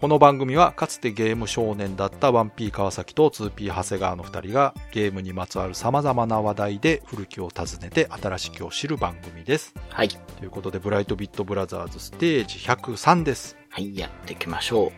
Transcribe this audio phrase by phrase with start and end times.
[0.00, 9.74] この番組はかつてゲーム少年だった 1P 川崎と 2P 長谷川の2人がゲームにまつわる様々な話題で古きを訪ねて新しきを知る番組です。
[9.88, 10.08] はい。
[10.08, 13.56] ということで、ブライトビットブラザーズステージ103です。
[13.70, 14.92] はい、やっていきましょう。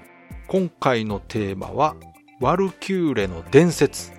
[0.48, 1.96] 今回のテーマは、
[2.38, 4.12] ワルキューレの伝説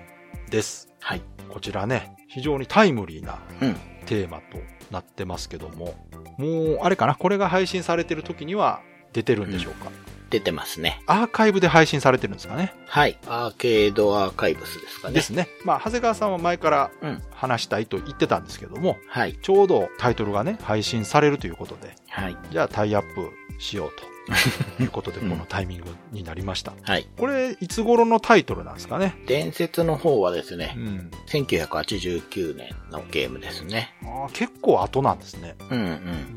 [0.50, 0.88] です。
[0.98, 1.22] はい。
[1.48, 3.76] こちらね、非常にタイムリーなうん。
[4.06, 4.58] テーマと
[4.90, 5.94] なってますけども、
[6.38, 8.80] もう、あれかな、これが配信されてる時には
[9.12, 9.92] 出てるんでしょうか？
[10.32, 11.00] 出てますね。
[11.06, 12.72] アーカイブで配信されてるんですかね。
[12.86, 13.18] はい。
[13.28, 15.14] アーケードアーカイブスですかね。
[15.14, 15.48] ですね。
[15.64, 17.22] まあ、長谷川さんは前からうん。
[17.30, 19.38] 話したいと言ってたんですけども、はい。
[19.42, 22.36] ちょうどタイトルがね、配信されるということで、はい。
[22.50, 24.04] じゃあタイアップしようと
[24.82, 26.72] いうことで、うんこのタイミングになりました。
[26.82, 27.06] はい。
[27.18, 29.14] これ、いつ頃のタイトルなんですかね？
[29.26, 31.10] 伝説の方はですうね、ん。
[31.26, 33.92] 1989年のゲームですね。
[34.02, 35.56] あー結構後なんですね。
[35.70, 36.36] うんうん。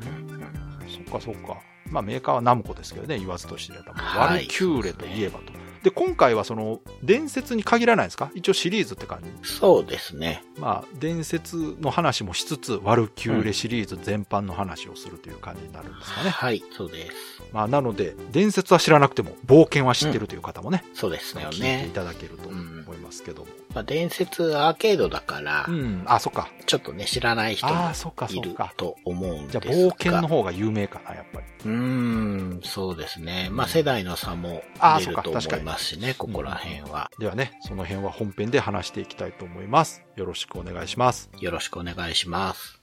[0.89, 1.57] そっかそっか。
[1.89, 3.93] まあメーカーはナムコですけどね、言わずと知れた。
[3.93, 5.54] はいワルキューレといえばと。
[5.85, 8.31] で、今回はその、伝説に限らないですか？
[8.33, 9.47] 一応シリーズって感じ。
[9.47, 10.43] そうですね。
[10.57, 16.31] まあ、伝説の話もしつつ、ワルキューレシリーズ全般の話をするという感じになるんですかね。
[16.31, 16.63] はい。
[16.75, 17.13] そうです。
[17.53, 21.91] まあ、なので、伝説は知らなくても、冒険は知ってるという方もね、そうですよ聞いていね。
[21.93, 22.57] ただけると思
[22.95, 23.47] いますけども。
[23.75, 26.49] まあ、伝説アーケードだからう、ん、あ、そっか。
[26.65, 28.55] ちょっとね、知らない人もああ、そっかそいる。
[28.75, 29.93] と思うんじゃあ、ですが。
[29.93, 31.45] 冒険の方が有名かな、やっぱり。
[31.65, 33.49] うーん、そうですね。
[33.51, 34.63] まあ、世代の差も
[34.99, 37.11] 出ると思か確かにいますしね、ここら辺は。
[37.19, 40.03] ではね、その辺は本編で話していきたいと思います。
[40.15, 41.29] よろしくお願いします。
[41.39, 42.81] よろしくお願いします。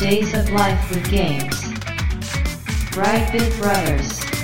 [0.00, 1.46] Days of Life with Games.
[2.92, 4.35] Brightbit Brothers.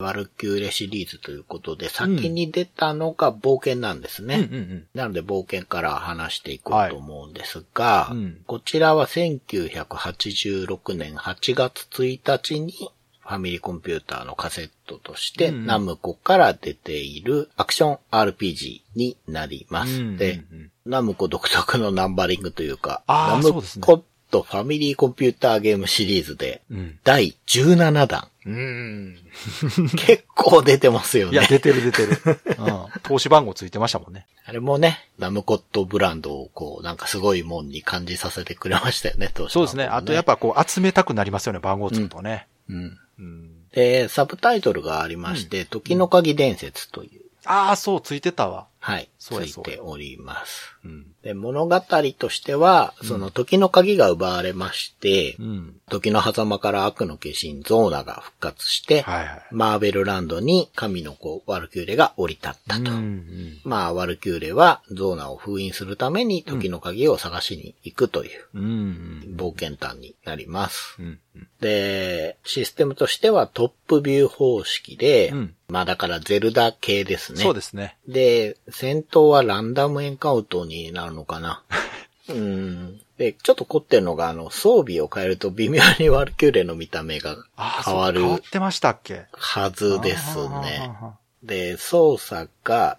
[0.00, 4.36] ワルキューレシリーズということで、先に出たのが冒険なんですね。
[4.36, 8.18] うんうんなので冒険から話していこうと思うんですが、うん。
[8.18, 8.40] うん。
[8.46, 12.72] こちらは1986年8月1日に
[13.20, 20.00] ファミリーコンピューターのカセットとして、うんナムコから出ているアクション RPG になります。
[20.00, 26.98] うんで、うんうんナムコ独特のナンバリングというか、ナムそうですねコとファミリーコンピューターゲームシリーズで、うん。
[27.04, 28.28] 第17弾。
[28.46, 29.18] うん。
[29.96, 31.48] 結構出てますよいや、ね。
[31.48, 32.40] 出てる出てる。
[32.58, 32.86] うん。
[33.02, 34.26] 投資番号ついてましたもんね。
[34.44, 39.84] あれもね、ナムコットブランドをこう、なんかすごいもんに感じさせてくれましたよね、当時そうですね。
[39.84, 42.46] あとやっぱこう集めたくなりますよね、番号つくとね。
[42.68, 42.98] うん。
[43.18, 43.50] うん。
[43.72, 48.66] で、サブタイトルがありまして、時の鍵伝説という、ああ、そう、ついてたわ。
[48.80, 50.76] はい、ついております。
[50.84, 51.06] うん。
[51.22, 51.80] で、物語
[52.18, 55.80] としては、その時の鍵が奪われまして、うん。
[55.90, 59.42] 時の狭間から悪の化身ゾーナが復活して、はいはい。
[59.50, 62.92] マーベルランドに神の子ワルキューレが降り立ったと。
[62.92, 63.60] うんうん。
[63.64, 68.46] まあ、ワルキューレはゾーナを封印するために時の鍵を探しに行くという。
[68.54, 70.96] 冒険譚になります。
[71.00, 71.48] うんうん。
[71.60, 77.42] で、システムとしてはトップビュー方式で、うんまあだからゼルダ系ですね。
[77.42, 77.98] そうですね。
[78.08, 81.62] で、戦闘はランダムエンカウントになるのかな？
[82.28, 83.00] うん。
[83.16, 89.26] で、ちょっと凝ってるのが、あの、装備を変えると微妙にワルキューレの見た目がああ、変わる変わってましたっけ？
[89.32, 90.90] はずですね。
[91.00, 92.98] あで、操作が。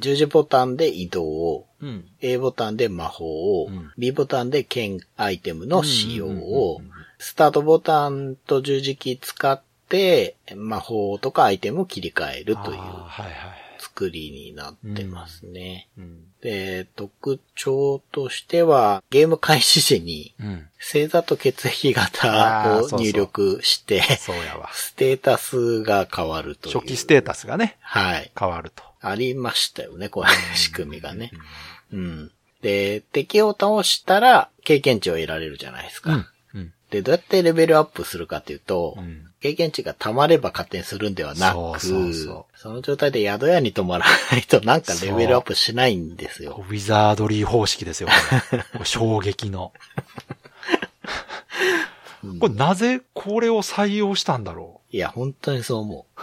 [0.00, 2.04] 十字ボタンで移動を、うん。
[2.20, 12.82] A ボタンで魔法を、うん B ボタンで剣アイテムの使用をうん、スタートボタンと十字キー使って、魔法とかアイテムを切り替えるというは
[13.18, 13.65] いはい。
[13.96, 15.88] 作りになってますね。
[15.96, 16.24] うん。
[16.42, 20.68] で、特徴としては、ゲーム開始時に、うん。
[20.78, 24.68] 星座と血液型を入力して、そうやわ。
[24.74, 26.74] ステータスが変わるという。
[26.74, 28.30] 初期ステータスがね、はい。
[28.38, 28.82] 変わると。
[29.00, 31.32] ありましたよね、これ、仕組みがね。
[31.90, 32.30] うん。
[32.60, 36.12] で、敵を倒したら経験値を得られるじゃないですか。
[36.12, 36.26] うん。
[36.90, 36.90] うん。
[36.90, 46.64] で、どうやってレベルアップするかというと、うん経験値が溜まれば勝手にするんではなく、そうそうその状態で宿屋に泊まらないとなんかレベルアップしないんですよ。
[46.68, 48.08] ウィザードリー方式ですよ、
[48.72, 49.72] これ 衝撃の。
[52.40, 56.22] これなぜこれを採用したんだろいや、本当にそう思う。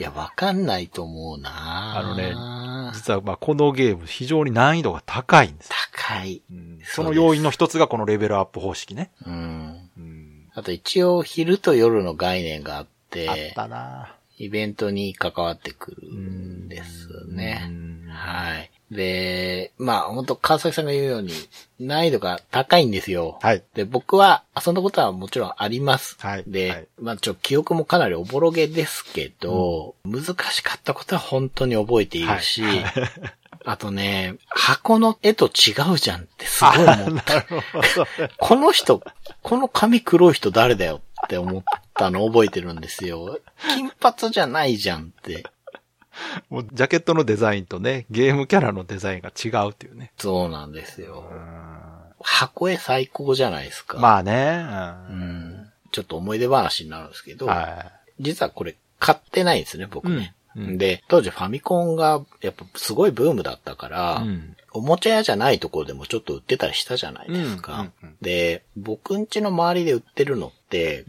[0.00, 5.70] いや、わかんないと思うなあのねう実はまあこのゲーム非常に難易度が高いんです。
[5.94, 6.42] 高い。
[6.50, 9.10] うんすその要因の一つがこのレベルアップ方式ね。
[9.26, 9.90] うん。
[9.98, 17.70] うんあと一応昼と夜の概念があっ、あってたなイベントに関わってくるんですねう。
[17.70, 18.70] んはい。
[18.90, 21.32] で、まあ本当川崎さんが言うように、
[21.78, 23.38] 難易度が高いんですよ。
[23.40, 23.62] はい。
[23.74, 26.16] で、僕は遊んだことはもちろんあります。
[26.20, 32.84] はいで、はいまあちょ、記憶もかなりおぼろげですけど、難しかったことは本当に覚えているし、はい
[33.64, 37.44] あとね、箱の絵と違うじゃんってすごい思った。
[38.38, 39.02] この人、
[39.42, 41.62] この髪黒い人誰だよって思っ
[41.94, 43.38] たの覚えてるんですよ。
[43.74, 45.44] 金髪じゃないじゃんって。
[46.48, 50.12] もうジャケットのデザインとね、ゲームキャラのデザインが違うっていうね。
[50.18, 51.34] そうなんですよう。
[51.34, 51.90] ん
[52.22, 53.98] 箱絵最高じゃないですか。
[53.98, 54.64] まあね。
[55.10, 55.20] ううん
[55.54, 55.72] ん。
[55.92, 57.90] ちょっと思い出話になるんですけど、は
[58.20, 60.14] 実はこれ買ってないんですね、僕ね。
[60.14, 60.22] うん
[60.62, 64.28] うんで、当時ファミコンがやっぱすごいブームだったから、い。
[64.28, 64.56] うん。
[64.72, 67.90] おもちゃ屋じゃないところでもちょっと売ってたりしたじゃないですか。
[68.20, 70.52] で、僕ん家の周りで売ってるのっ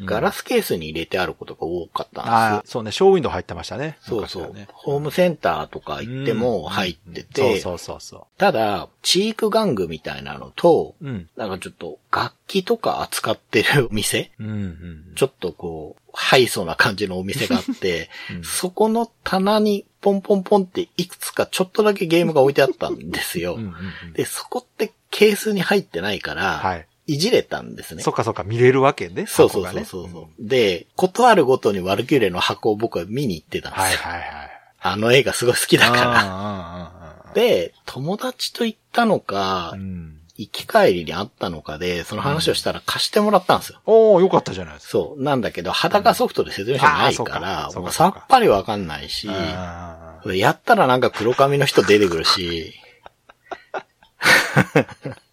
[0.05, 2.33] ガラスケースに入れてあることが多かったんですよ。
[2.33, 3.97] ああ、そうね、ショーウィンドウ入ってましたね。
[4.01, 11.07] そうそう、ホームセンターとか行っても入ってて、うんそうそうそうただ、チーク玩具みたいなのと、そう。
[11.07, 11.29] うん。
[11.35, 14.31] なんかちょっと楽器とか扱ってるお 店？
[14.39, 15.13] うんうん。
[15.15, 23.55] ちょっとこう、ハイソな感じのお店があって、 うんそこの棚にポンポンポンっていくつかちょっとだけゲームが置いてあったんですよ。
[23.55, 26.87] うんうんうんで、そこってケースに入ってないから、はい。
[27.07, 28.03] いじれたんですね。
[28.03, 29.25] そっかそっか、見れるわけね。
[29.27, 33.85] そうそうそうそう、で、ことあるごとにワルキューレの箱を僕は見に行ってたんですよ。
[33.85, 34.51] はいはいはい。
[34.83, 36.03] あの映画すごい好きだから。
[36.03, 40.17] らで、友達と行ったのか、うん。
[40.37, 43.79] 行き帰りにあったのかで、その話をしたら貸してもらったんですよ。
[43.85, 44.91] おー、よかったじゃないですか。
[44.91, 45.23] そう。
[45.23, 52.73] なんだけど、裸ソフトで説明書ないから、うかそうかさっぱりわかんないし、やったらなんか黒髪の人出てくるし、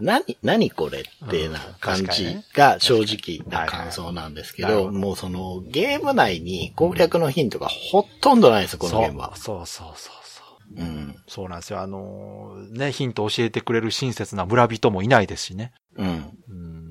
[0.00, 9.36] 何、何これってな感じが正直な感想なんですけど、もうそのゲーム内に攻略のヒントがほとんどないんですよ、このゲームは。
[9.36, 10.42] そうそうそうそうそ
[10.76, 10.80] う。
[10.80, 11.16] うん。
[11.26, 11.80] そうなんですよ。
[11.80, 15.72] あのーね、ヒント教えてくれる親切な村人もいないですしね。
[15.96, 16.38] うん。
[16.48, 16.90] うん。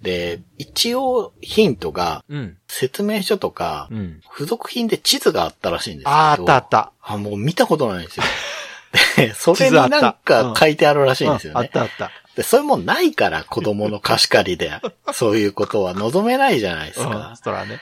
[0.00, 2.58] で、一応ヒントがうん。
[2.68, 4.20] 説明書とか、うん。
[4.32, 6.10] 付属品で地図があったらしいんですけど。
[6.10, 6.92] あーあったあった。
[7.00, 8.24] あ、もう見たことないんですよ。
[9.16, 9.90] で、それになん
[10.24, 11.70] か書いてあるらしいんですようんあっね。
[11.70, 12.10] たあった。
[12.36, 14.80] で、そういうもんないから子供の貸し借りで、
[15.12, 17.38] そういうことは望めないじゃないですうんか。
[17.42, 17.80] そらね。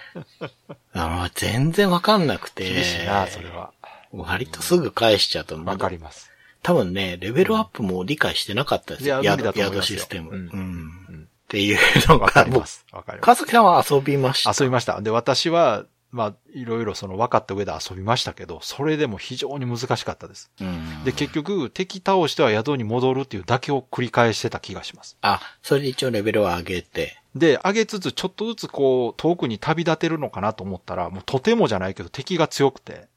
[0.95, 2.71] あの全然わかんなくて。
[2.73, 3.71] 厳しいな、それは。
[4.13, 6.31] 割とすぐ返しちゃうと、わかります。
[6.63, 9.23] 多分ね、レベルアップも理解してなかったですよ。
[9.23, 10.31] いや無理だと思い宿システム。
[10.31, 10.49] ううんん。
[10.49, 11.79] うんっていう
[12.09, 12.87] のわかります。
[12.93, 13.25] わかります。
[13.27, 14.55] 川崎さんは遊びました。
[14.59, 15.03] 遊びました。
[15.03, 20.51] で、私は、まあ、いろいろその分かった上で遊びましたけど、それでも非常に難しかったです。
[20.61, 25.17] うんで、結局、敵倒しては宿に戻るっていうだけを繰り返してた気がします。
[25.23, 27.19] あ、それで一応レベルを上げて。
[27.35, 33.09] で、上げつつ、ちょっとずつこう、遠くに旅立てるのかなと思ったら、もうとてもじゃないけど敵が強くて、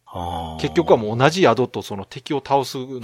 [0.62, 3.02] 結局はもう同じ宿とその敵を倒すのをこ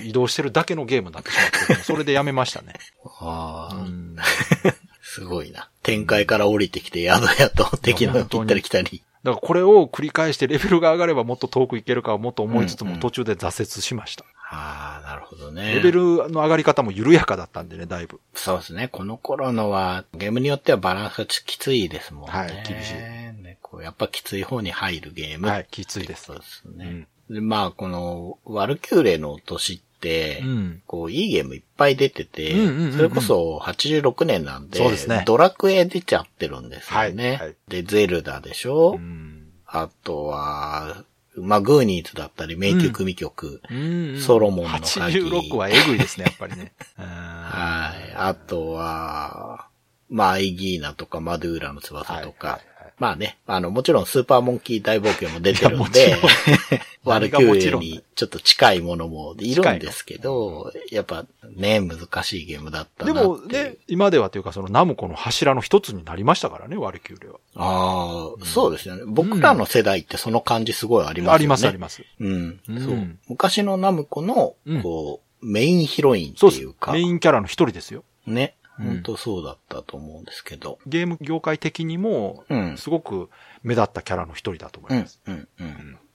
[0.00, 1.36] う、移動してるだけのゲームになってし
[1.68, 2.74] まって、それでやめましたね。
[3.18, 4.16] あーうん
[5.02, 5.68] すごいな。
[5.82, 9.02] 展開から降りてきて宿やと敵の行ったり来たり。
[9.24, 14.24] だからこれを繰り返してレベルが上がればもっと遠く行けるかはもっと思いつつうんうんも途中で挫折しました。
[14.50, 15.74] ああ、なるほどね。
[15.74, 18.20] レベルの上がり方も緩やかだったんでね、だいぶ。
[18.34, 18.88] そうですね。
[18.88, 22.30] この頃のは、ゲームによってはバランスがちきついですもんね。
[22.30, 25.48] はい厳しいね、こうやっぱきつい方に入るゲーム。
[25.48, 26.38] はい、きついですそう。
[26.38, 26.84] ですうね。
[26.84, 27.06] ん。
[27.30, 29.93] でまあ、この、ワルキューレの年って、
[30.42, 30.82] うん。
[30.86, 37.28] こう、いいゲームいっぱい出てて、うんうんうんうんそれこそ86年なんで、そうですねドラクエ出ちゃってるんですよね。
[37.28, 39.48] はいはいで、ゼルダでしょ、うん。
[39.66, 41.04] あとは、
[41.36, 43.60] まあ、グーニーズだったり、迷宮組曲。
[43.70, 46.72] うんソロモンの鍵86はエグいですね、やっぱりね。
[46.98, 48.14] うんはい。
[48.14, 49.68] あとは、
[50.08, 52.48] まあ、アイギーナとかマドゥーラの翼とか。
[52.48, 56.16] はいはいはいまあね、あの、もちろんスーパーモンキー大冒険も出てるんで
[57.04, 63.26] ワルキューレにちょっと近いものもいるんですけど、やっぱね、難しいゲームだったなで。
[63.26, 67.38] もね、今ではというかそのナムコの柱の一つになりましたからね、ワルキューレは。
[67.56, 69.02] ああ、そうですよね。
[69.06, 71.34] 僕らの世代ってその感じすごいありますよね。
[71.34, 72.02] あります、あります。
[72.20, 72.60] うん。
[72.68, 73.18] うんそう。
[73.28, 76.92] 昔のナムコのうん、こう、メインヒロインっていうか、。
[76.92, 78.04] メインキャラの一人ですよ。
[78.26, 78.54] ね。
[78.78, 80.78] うん本当そうだったと思うんですけど。
[80.86, 83.30] ゲーム業界的にもうん、すごく
[83.62, 85.20] 目立ったキャラの一人だと思うんいます。。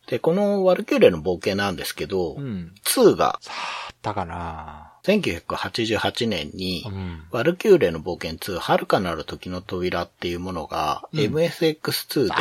[0.08, 2.74] で、このワルキューレの冒険なんですけど、うん。
[2.84, 7.24] 2がさあ、あったかな1988年に、うん。
[7.32, 12.34] ワルキューレの冒険2、遥かなる時の扉っていうものが、うん MSX2 で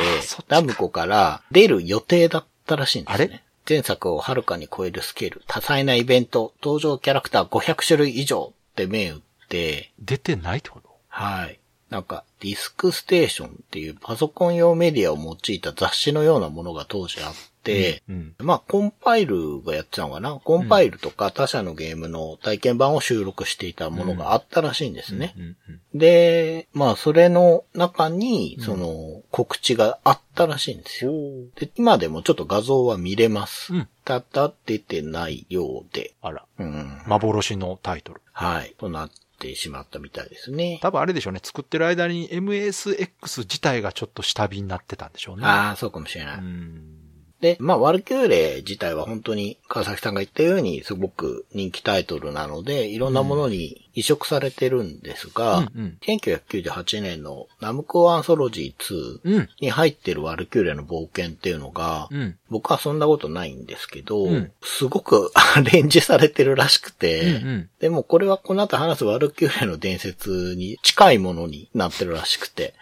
[0.49, 3.29] ナムコから出る予定だったらしいんですあれ？
[3.29, 3.45] ね。
[3.69, 10.89] 前作を遥かに超えるスケール、多彩なイベント、登場キャラクター500種類以上って銘打って、出てないってこと？
[11.09, 11.59] はい。
[11.91, 18.35] なんか、ディスクステーションっていうパソコン用メディアを用いた雑誌のようなものが当時あって、て、うん。
[18.39, 20.35] まあ、コンパイルがやってたのかな？
[20.37, 25.35] コンパイルとか他社のゲームの体験版を収録していたものがあったらしいんですね。
[25.37, 25.43] うん。
[25.43, 25.57] うん
[25.95, 31.13] で、まあ、それの中に、その、告知があったらしいんですよ。
[31.57, 33.75] で、今でもちょっと画像は見れます。
[33.75, 36.15] うんただ、出てないようで。
[36.23, 36.47] あら。
[36.59, 37.03] うん。
[37.07, 38.23] 幻のタイトル。
[38.33, 38.75] はい。
[38.79, 39.15] となって
[39.55, 40.79] しまったみたいですね。
[40.83, 41.41] 多分あれでしょうね。
[41.43, 45.47] 作ってる間に MSX 自体がちょっと下火になってたんでしょうね。
[45.47, 46.39] ああ、そうかもしれない。
[46.39, 46.98] うん。
[47.41, 59.49] で、まあ、ワルキューレ自体は本当に川崎さんが言ったようにすごく人気タイトルなので、いろんなものに移植されてるんですが、うんうん1998年のナムコアンソロジー2うん。
[59.61, 62.37] に入ってるワルキューレの冒険っていうのが、うん。
[62.51, 72.75] 僕はそんなことないんですけど、うんすごく アレンジされてるらしくて、うんうんでもこれはこの後話すワルキューレの伝説に近いものになってるらしくて、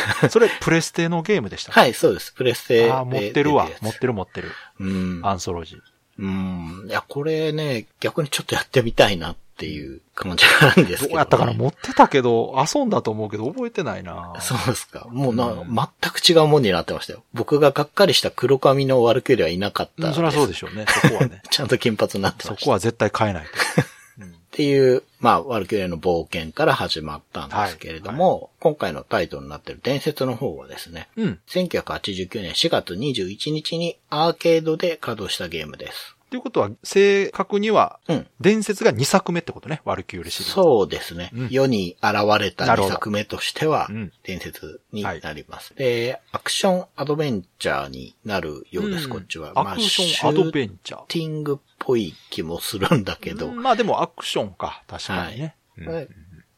[0.30, 1.72] それ、プレステのゲームでした。
[1.72, 2.32] はい、そうです。
[2.32, 4.52] プレステでああ、持ってるわ持ってる持ってる。
[4.80, 5.20] うん。
[5.24, 5.80] アンソロジー。
[6.18, 6.86] うん。
[6.88, 15.06] いや、これね、逆にちょっとやってみたいなっていう感じなんですけど、どうやったかな持ってたけど、遊んだと思うけど覚えてないなそうですか。
[15.10, 17.22] もうな、うん全く違うもんになってましたよ。
[17.32, 20.86] 僕ががっかりした黒髪のワルキューレはいなかったそりゃそうでしょうね。
[20.88, 21.42] そこはね。
[21.50, 22.60] ちゃんと金髪になってました。
[22.60, 23.50] そこは絶対変えないと。
[24.26, 31.38] っていう、まあ、ワルキューレの冒険から始まったんですけれども、今回のタイトルになっている伝説の方はですね、うん。
[31.46, 36.16] 1989年4月21日にアーケードで稼働したゲームです。
[36.32, 38.26] ということは、正確には、うん。
[38.40, 39.82] 伝説が2作目ってことね。
[39.84, 40.54] ワルキューレシリーズ。
[40.54, 41.30] そうですね。
[41.34, 45.74] うん世に現れた2なるほど作目としてはうん、伝説になります。
[45.74, 49.52] で、アクションアドベンチャーになるようです、うんこっちは。
[49.54, 51.02] アクションアドベンンチャー。
[51.08, 54.82] ティングっぽい気もするんだけど、うんまあでもアクションか。
[54.86, 55.54] 確かにね。
[55.76, 56.08] うんはい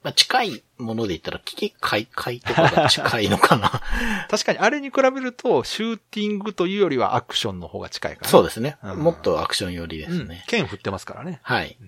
[0.04, 3.80] まあ、近いもので言ったら、危機開会とかが近いのかな。
[4.28, 8.76] 確かにあれに比べると、シューティングというよりはアクションの方が近いから、そうですね。
[8.84, 10.44] うんもっとアクション寄りでうんすね。
[10.46, 11.40] 剣振ってますからね。
[11.42, 11.78] はい。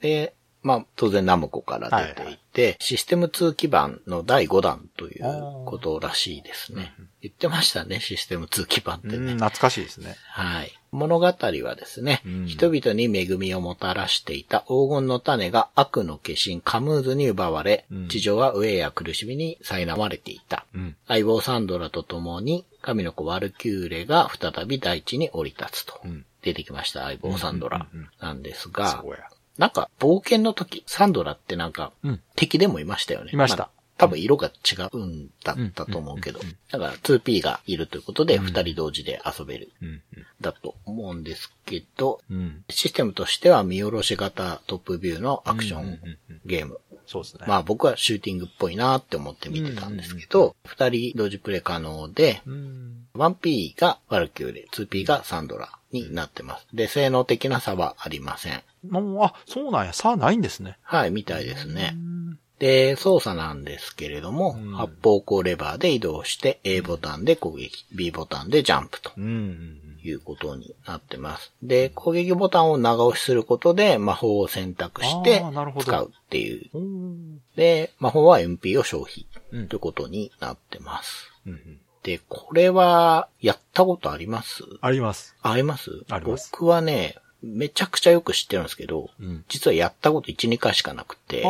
[0.00, 5.22] で、まあ、当然ナムコから出ていて、システム2基盤の第5弾という
[5.64, 6.94] ことらしいですね。
[7.20, 9.16] 言ってましたね、システム2基盤ってね。
[9.16, 10.16] うん、懐かしいですね。
[10.28, 10.72] はい。
[10.96, 20.64] 物語はですね、うん人々に恵みをもたらしていた黄金の種が悪の化身カムーズに奪われ、うん地上は飢えや苦しみに苛まれていた。
[20.74, 20.96] うん。
[21.06, 26.00] 相棒サンドラと共に、神の子ワルキューレが再び大地に降り立つと。
[26.04, 26.24] うん。
[26.42, 27.86] 出てきました、相棒サンドラ
[28.20, 29.04] なんですが。
[29.58, 32.20] なんか、冒険の時、サンドラってなんか、うん。
[32.36, 33.30] 敵でもいましたよね。
[33.32, 36.40] いましたあ多分色が違うんだったと思うけど。
[36.70, 39.72] だから 2P がいるということで、うん二人同時で遊べる。
[39.82, 40.02] うん。
[40.40, 42.64] だと思うんですけど、うん。
[42.68, 45.98] システムとしては見下ろし型トップビューのアクション
[46.44, 46.80] ゲーム。
[47.06, 47.44] そうですね。
[47.48, 53.06] まあ僕はシューティングっぽいなって思って見てたんですけど、二人同時プレイ可能で、うん。
[53.14, 56.66] 1P がワルキューレ、2P がサンドラになってます。
[56.74, 58.62] で、性能的な差はありません。
[58.88, 59.92] もう、あ、そうなんや。
[59.92, 60.78] さあないんですね。
[60.82, 61.98] はい、みたいですねう。
[61.98, 62.15] ん
[62.58, 69.80] で、操作なんですけれども、うん発砲口レバーで移動して、A ボタンで攻撃、B ボタンでジャンプとうん。
[70.02, 71.52] いうことになってます。
[71.64, 76.70] で、攻撃ボタンを長押しすることで魔法を選択してあーなるほど使うっていう。
[76.74, 77.38] うん。
[77.56, 81.32] で、魔法は MP を消費うんということになってます。
[81.46, 81.80] うん。
[82.04, 84.62] で、これは、やったことあります？
[84.80, 85.34] あります。
[85.42, 85.90] あります？
[86.08, 89.44] あります僕はね、めちゃくちゃよく知ってるんですけど、うん。
[89.48, 91.44] 実はやったこと1、2回しかなくて。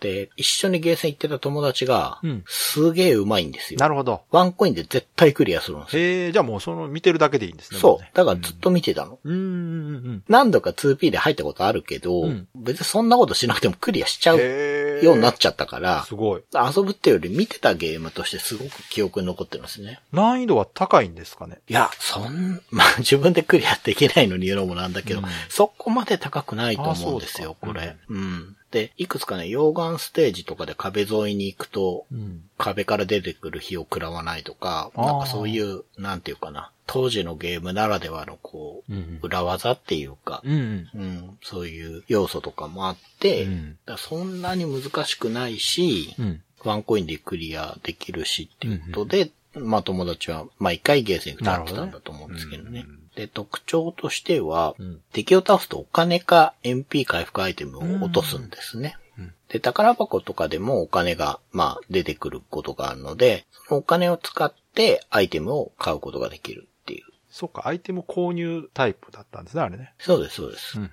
[0.00, 3.80] で、一緒にゲーセン行ってた友達がうん、すげえ上手いんですよ。
[3.80, 4.22] なるほど。
[4.30, 6.02] ワンコインで絶対クリアするんですよ。
[6.02, 7.80] へえ、じゃあもうその見てるだけでいいんですね。
[7.80, 8.06] そう。
[8.14, 9.18] だからずっと見てたの。
[9.24, 9.32] うん。
[9.32, 10.24] うんうんうん。
[10.28, 14.91] 何度か 2P で入ったことあるけど、うん別にそんなことしなくてもクリアしちゃうへえ。
[15.04, 16.42] ようになっちゃったから、すごい。
[16.54, 20.00] 遊ぶっていうより見てたゲームとしてすごく記憶に残ってますね。
[20.12, 21.58] 難易度は高いんですかね？
[21.68, 27.96] いや、そん、 まあ自分でクリアできないのに言うのもなんだけど、うんそこまで高くないと思うんですよ、すかこれ。
[28.08, 28.56] うん。
[28.72, 32.42] で、いくつかね、溶岩ステージとかで壁沿いに行くと、うん。
[32.58, 39.18] 壁から出てくる火を食らわないとか、なんかそういう、なんていうかな、当時のゲームならではのこう、うん。
[39.22, 40.88] 裏技っていうか、うん。
[40.94, 46.42] うん、そういう要素とかもあって、うんだからそんなに難しくないし、うん。
[46.64, 52.70] ワンコインでクリアできるしっていうことで、まあ友達は毎回ゲーセン使ってたんだと思うんですけどね。
[52.70, 58.96] なるほどねで、特徴としては、うん敵を倒すとお金か MP 回復アイテムを落とすんですね。
[58.96, 59.02] うん
[59.52, 67.04] で、宝箱とかでもお金が、まあ、出てくることがあるので、そのお金を使ってアイテムを買うことができるっていう。
[67.28, 69.92] そっか、アイテム購入タイプだったんですね、あれね。
[69.98, 70.80] そうです、そうです。
[70.80, 70.90] ん。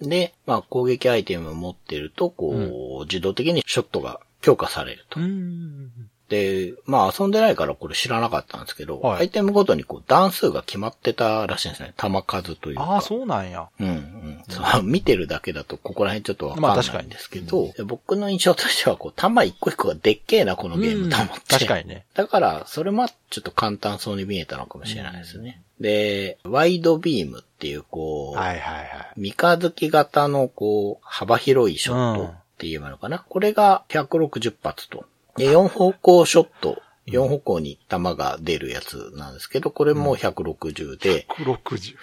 [0.00, 0.08] うん。
[0.08, 5.20] で、まあ、攻撃アイテムを持ってると、こう、自動的にショットが強化されると。
[5.20, 5.90] うん。
[6.34, 11.94] で、で、まあ遊んでないからこれ知らなかったんですけど、はいアイテムごとにこう段数が決まってたらしいんですね。
[11.96, 12.82] 弾数というか。
[12.82, 13.68] ああ、そうなんや。
[13.78, 14.42] うんうん。
[14.48, 21.40] そう、見てるだけだとここら辺ちょっとわかんないまあ確かにんですけど、で僕の印象としてはこう、弾一個一個がでっけえな、このゲームと思って。
[21.48, 22.04] 確かにね。
[22.14, 25.62] だから、それもちょっと簡単そうに見えたのかもしれないですね。
[25.80, 28.86] で、ワイドビームっていう、こう、はいはいはい。
[29.16, 33.18] 三日月型の、こう、幅広いショットって言えばいいのかな。
[33.18, 35.04] これが160発と。
[35.36, 41.96] で、4方向ショット、4方向に弾が出るやつなんですけど、これも160で、160。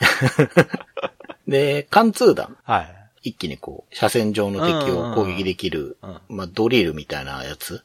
[1.47, 2.57] で、貫通弾。
[2.63, 3.01] はい。
[3.23, 7.83] 一気にこう、車線上の敵を攻撃できる、うんまあ、ドリルみたいなやつ。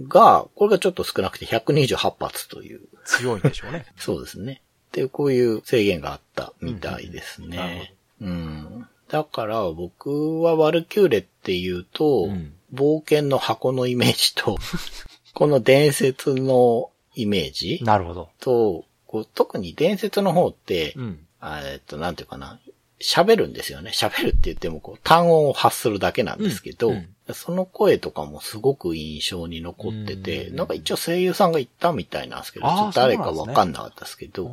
[0.00, 2.80] が、これがちょっと少なくて128発という。
[3.04, 3.86] 強いんでしょうね。
[3.98, 4.62] そうですね。
[4.88, 7.94] っていう、こういう制限があったみたいですね。
[8.20, 8.86] うん。
[9.08, 14.58] だから、僕はワルキューレっていうと、うん冒険の箱のイメージと、
[15.34, 18.28] この伝説のイメージなるほど。
[18.40, 21.26] と、こう特に伝説の方って、うん。
[21.40, 22.60] あえっと、なんていうかな。
[23.02, 23.92] 喋るんですよね。
[23.94, 34.50] 喋るって言っても、こう、単音を発するだけなんですけど、うんうんその声とかもすごく印象に残ってて、うんなんか一応声優さんが言ったみたいなんですけど、ちょっと誰かわかんなかったですけど、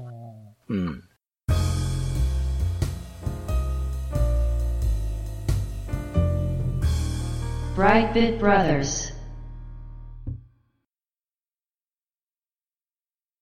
[0.69, 1.03] うん。
[7.77, 9.13] Brightbit Brothers.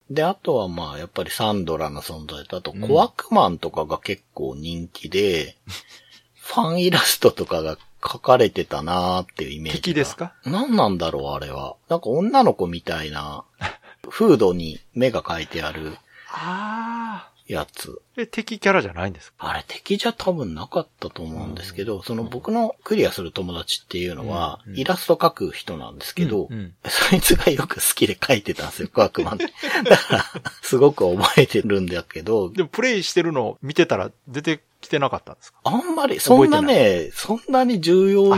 [0.10, 5.56] で、あとはまあ、やっぱりサンドラの存在と、あと、うんコアクマンとかが結構人気で、
[6.36, 9.84] ファンイラストとかが描かれてたなーっていうイメージが。
[9.84, 10.34] 敵ですか？
[10.46, 11.76] 何なんだろう、あれは。
[11.88, 13.46] なんか女の子みたいな、
[14.10, 15.98] フードに目が描いてある
[16.30, 17.35] ああ。
[17.48, 18.02] やつ。
[18.18, 19.50] え、敵キャラじゃないんですか？
[19.50, 24.78] あれ敵じゃ多分なかったと思うんですけど、その僕のクリアする友達っていうのは、うん。
[24.80, 26.54] イラスト描く人なんですけど、うん。
[26.54, 26.74] うん。
[26.90, 29.46] そいつがよく好きで描いてたんですよ、ワークマンって。
[29.88, 30.26] だから、
[30.62, 35.60] すごく覚えてるんだけど、でもプレイしてるのを見てたら出てきてなかったんですか？
[35.66, 38.36] あんまり、そんなね、そんなに重要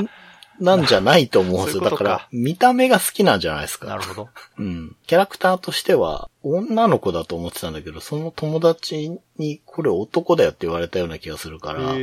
[0.60, 1.84] なんじゃないと思うんですよ。
[1.84, 3.88] だから、見た目が好きなんじゃないですか。
[3.88, 4.30] なるほど。
[4.58, 4.96] うん。
[5.06, 11.96] キャラクターとしては、女の子だと思ってたんだけど、その友達に、これ男だよって言われたような気がするから。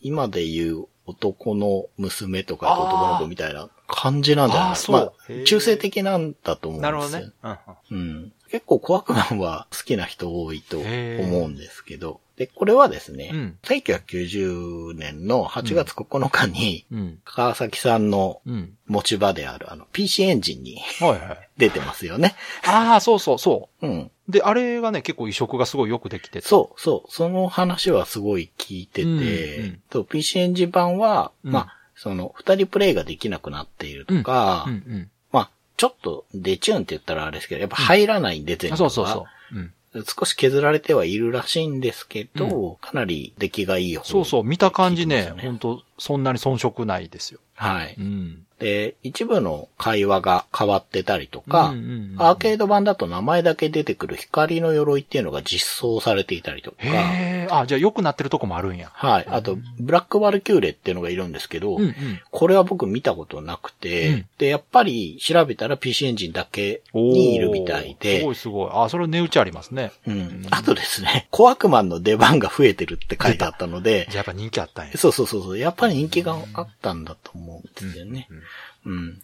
[0.00, 4.68] 今で言う男の娘とか男の子みたいな感じなんじゃない？
[4.70, 6.90] あーそうまあ中性的なんだと思うんですよ。
[6.90, 7.32] なるほどね。
[7.42, 7.50] うん
[7.96, 8.32] うんうん。
[8.50, 17.18] 結構コアクマンは好きな人多いと思うんですけど、で、これはですね、うん1990年の8月9日に、うん。
[17.24, 18.76] 川崎さんのうん。
[18.86, 20.80] 持ち場であるあの PC エンジンに。
[21.56, 22.34] 出てますよね。
[22.66, 24.10] ああ、そうそうそうん。
[24.28, 24.32] う。
[24.32, 26.40] で、あれがね、結構移植がすごいよくできてて。
[26.42, 27.10] そう、そう。
[27.12, 35.10] その話はすごい聞いてて、うんうんと PC エンジン版は、うんまあ、その、二人プレイができなくなっているとか、うんうん。
[35.30, 39.56] まあ、ちょっとデチューンって言ったらあれですけど、やっぱ入らないんで、全部あそうそうそう。
[39.56, 39.72] うん。
[40.02, 47.40] 少し削られてはいるらしいんですけど、かなり出来がいい方そうそう、見た感じね本当そんなに遜色ないですよ。
[47.54, 47.94] はい。
[47.98, 48.46] うん。
[48.64, 58.90] で、一部の会話が変わってたりとか、うんうんうんアーケード版だと名前だけ出てくる光の鎧っていうのが実装されていたりとか、へえ、あ、じゃあ良くなってるとこもあるんや。
[58.92, 59.26] はい。
[59.28, 61.94] あと、ブラックバルキューレっていうのがいるんですけど、うんうん。
[62.30, 68.70] これは僕見たことなくて、うんで、やっぱり調べたら PC エンジンだけにいるみたいおーすでご、いすごい。
[68.72, 69.92] あ、それ値打ちありますね。
[70.06, 70.46] うん。
[70.50, 74.96] あとですね、コアクマンの出番が増えてるって書いてあったのでじゃあ、やっぱ人気あったんや。
[74.96, 78.28] そうそうそうそう、やっぱり人気があったんだと思うんですよね。
[78.30, 78.42] うん。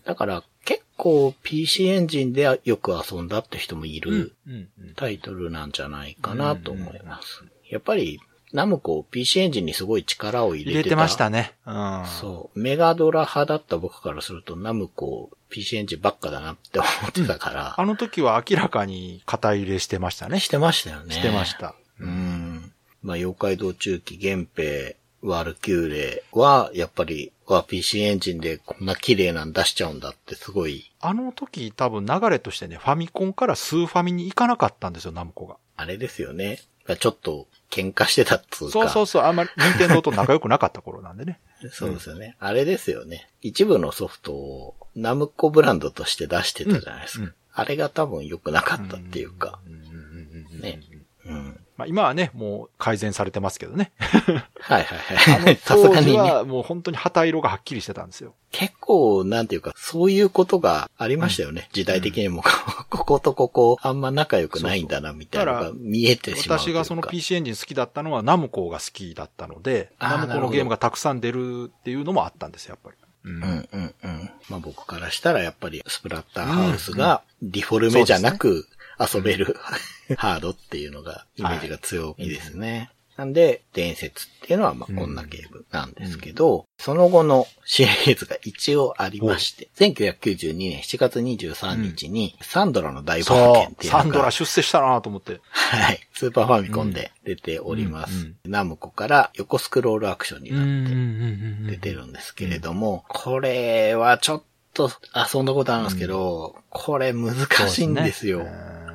[0.04, 4.94] だから、結構 PC エンジンでよく遊んだって人もいるうんうん。
[4.94, 7.44] タイトルなんじゃないかなと思います。
[7.68, 8.20] やっぱり、
[8.52, 10.78] ナムコ PC エンジンにすごい力を入れてた。
[10.80, 11.54] 入れてましたね。
[11.66, 12.04] うん。
[12.06, 12.60] そう。
[12.60, 20.40] メガドラ派だった僕からすると、ナムコ PC エンジンばっかだなって思ってたから、あの時は明らかに肩入れしてましたね。
[20.40, 21.14] してましたよね。
[21.14, 21.56] してまし。
[21.58, 21.74] た。
[22.00, 22.72] うん。
[23.02, 35.56] まあ、妖怪道中期、源平、ワルキューレは、やっぱり、わ、PC エンジンでこんな綺麗なん出しちゃうんだってすごい、あの時多分流れとしてね、ファミコンからスーファミに行かなかったんですよ、ナムコが。
[35.76, 36.60] あれですよね。
[36.98, 38.72] ちょっと喧嘩してたっつうか。
[38.72, 41.38] そうそうそう、あんまり、任天堂と仲良くなかった頃なんでね。
[41.72, 42.36] そうですよね。
[42.40, 43.28] あれですよね。
[43.42, 47.24] 一部のソフトをナムコブランドとして出してたじゃないですか。
[47.24, 49.58] うんうんあれが多分良くなかったっていうか。
[49.66, 50.80] うんうんうんうんね
[51.26, 51.60] うん。
[51.80, 53.92] まあ今はね、もう改善されてますけどね。
[54.60, 55.56] はいはいはい。
[55.64, 56.18] さす当時がにね。
[56.18, 58.34] はもう本当に旗色がはっきりしてたんですよ。
[58.52, 61.70] 結構、なんていうか、そういうことがありましたよね。
[61.72, 62.42] 時代的にも。
[62.90, 66.58] こことここ、あんま仲良くないんだな、みたいなのが見えてしまう。
[66.58, 72.96] 私がその PC エンジン好きだったのはナムコが好きだったので、ナムコのゲームがたくさん出るっていうのもあったんですよ、やっぱり。
[73.22, 74.30] うんうんうんうん。
[74.48, 78.66] まあ僕からしたらやっぱりスプラッターハウスがディフォルメじゃなく
[79.00, 79.56] 遊べる
[80.16, 82.90] ハードっていうのがイメージが強いですね。
[83.20, 93.88] なんで、伝説っていうのはまあこんなゲームなんですけど、その後のシリーズが一応ありまして、1992年7月23日にサンドラの大冒そ険ってう。
[93.88, 95.38] いうのがサンドラ出世したなと思って。
[95.50, 96.00] はい。
[96.14, 98.14] スーパーファミコンで出ております。
[98.14, 104.90] うんナムコから横スクロールアクションになってん出てるんですけれども、これはちょっと
[105.34, 107.34] 遊んだことあるんですけど、これ難
[107.68, 108.46] しいんですよ。
[108.46, 108.89] す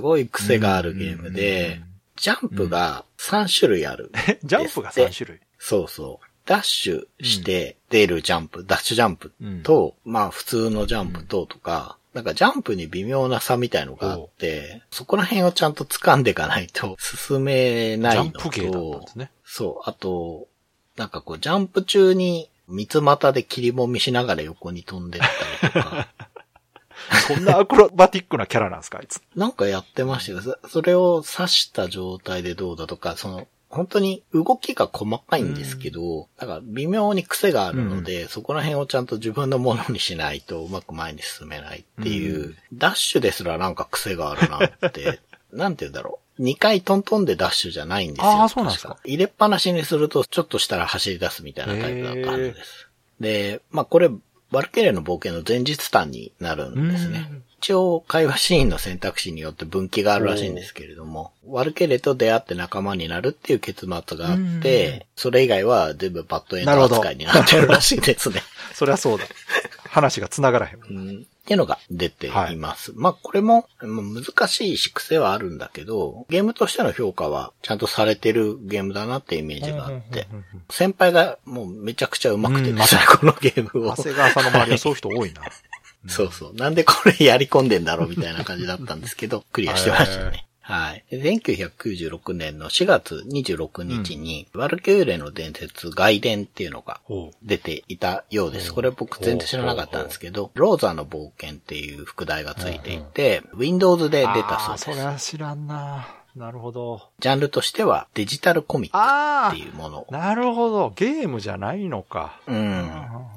[0.00, 1.80] ごい癖があるゲームで、
[2.16, 4.10] ジャンプが3種類ある。
[4.28, 5.40] え ジャンプが3種類？
[5.58, 6.26] そうそう。
[6.46, 19.30] ダッシュして出るジャンプ、ダッシュジャンプと、まあ普通のジャンプととか、なんかジャンプに微妙な差みたいのがあって、そこら辺をちゃんと掴んでいかないと 進めないのジャンプだったんとです、ね。
[19.44, 20.48] そう、あと、
[20.96, 25.22] なんかこうジャンプ中に三つ股で切りもみしながら横に飛んでっ
[25.60, 26.08] たりとか、
[27.26, 29.20] そんなアクロバティックなキャラなんですか、あいつ。
[29.36, 30.40] なんかやってましたよ。
[30.42, 45.20] そそれを刺した状態でどうだとか、その、本当に動きが細かいんですけど、だから微妙に癖があるので、そこら辺をちゃんと自分のものにしないとうまく前に進めないっていう、ダッシュですらなんか癖があるなって、
[45.52, 46.42] なんて言うんだろう。
[46.42, 48.30] 2回トントンでダッシュじゃないんですよ。
[48.42, 52.88] あーそうなんですか確入れっぱなしにすると、ちょっとしたら走り出すみたいなタイプだったはずです。
[53.20, 54.10] で、まあこれ、
[54.50, 57.30] バルケレの冒険の前日譚になるんですね。
[57.60, 68.42] 一応、会話シーンの選択肢によって分岐があるらしいんですけれども、ワルケレと出会って仲間になるっていう結末があって、それ以外は全部バッドエンド扱いになってるらしいですね。
[68.74, 69.26] そりゃそうだ。
[69.90, 70.80] 話が繋がらへん。
[70.88, 72.92] うんっていうのが出ています。
[72.94, 80.28] まあ、これもまあ難しいし癖はあるんだけど、ゲームとしての評価はちゃんとされてるゲームだなってイメージがあって、
[80.68, 84.02] 先輩がもうめちゃくちゃ上手くてですね、このゲームを長。
[84.04, 85.42] 谷川さんの周りはそういう人多いな。
[86.06, 86.54] そうそう。
[86.54, 90.46] なんでこれやり込んでんだろうみたいな感じだったんですけど、クリアしてましたね。
[90.70, 91.04] はい。
[91.10, 97.00] で1996年の4月26日に、ワルキューレの伝説外伝っていうのが
[97.42, 98.72] 出ていたようです。
[98.72, 105.06] これ僕全然知らなかったんですけど、ローザの冒険っていう副題がついていて、Windows で出たそれそうです。
[105.06, 106.19] は知らんな。
[106.40, 107.02] なるほど。
[107.18, 110.06] ジャンルとしてはデジタルコミックあっていうもの。
[110.08, 110.90] あなるほど。
[110.96, 112.40] ゲームじゃないのか。
[112.46, 112.90] うん。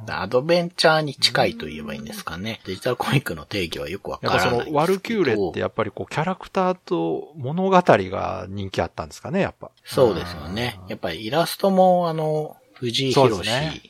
[0.08, 2.62] アドベンチャーに近いと言えばいいんですかね。
[2.66, 4.66] デジタルコミックの定義はよくわからないんですけど。
[4.68, 9.70] そのワルキューレってやっぱりこうキャラクターと物語が人気あったんですかね、やっぱ。
[9.84, 10.80] そうですよね。
[10.88, 13.82] やっぱりイラストもあの、藤井博先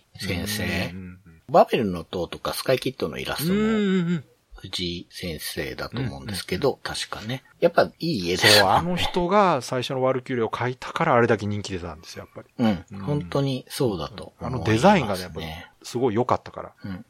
[0.48, 0.98] 生う。
[0.98, 4.24] んバベルの塔とかスカイキッドのイラストもうん。
[4.64, 7.44] 藤井先生だと思うんですけど、確かね。
[7.60, 12.66] やっぱいい絵でそう、すあの人が最初のワルキューレを描いたからあれだけ人気出たんですよ、やっぱり。
[12.66, 13.06] うんうん。
[13.06, 15.48] 本当にそうだと思います、あのデザインがね、やっぱり
[15.82, 16.72] すごい良かったから。
[16.86, 17.04] うんうん。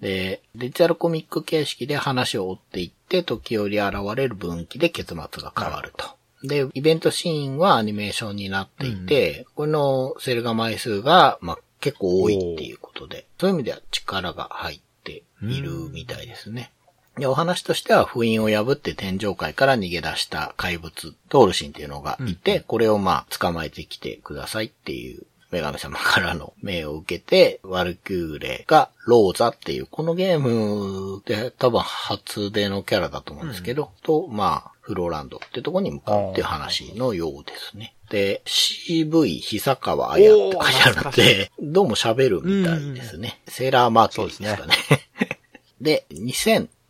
[0.00, 6.16] で、デジタルコミック形式で話を追っていって、時折現れる分岐で結末が変わると。
[6.42, 16.72] で、イベントシーンはアニメーションになっていて、これのセル画枚数が、まあ、結構多いっていうことで、そういう意味では力が入っているみたいですね。
[17.18, 37.94] で、お話としては封印を破って天上界から逃げ出した怪物、トールシンっていうのがいて、これをまあ捕まえてきてくださいっていう女神様からの命を受けて、ワルキューレがローザっていう、このゲームで多分初出のキャラだと思うんですけど、と、まあ、フローランドってとこに向かうっていう話のようですね。
[38.10, 43.40] で、CV 久川綾って書いてあるので、どうも喋るみたいですね。
[43.48, 44.74] セーラーマーケですかね。
[45.80, 46.06] で、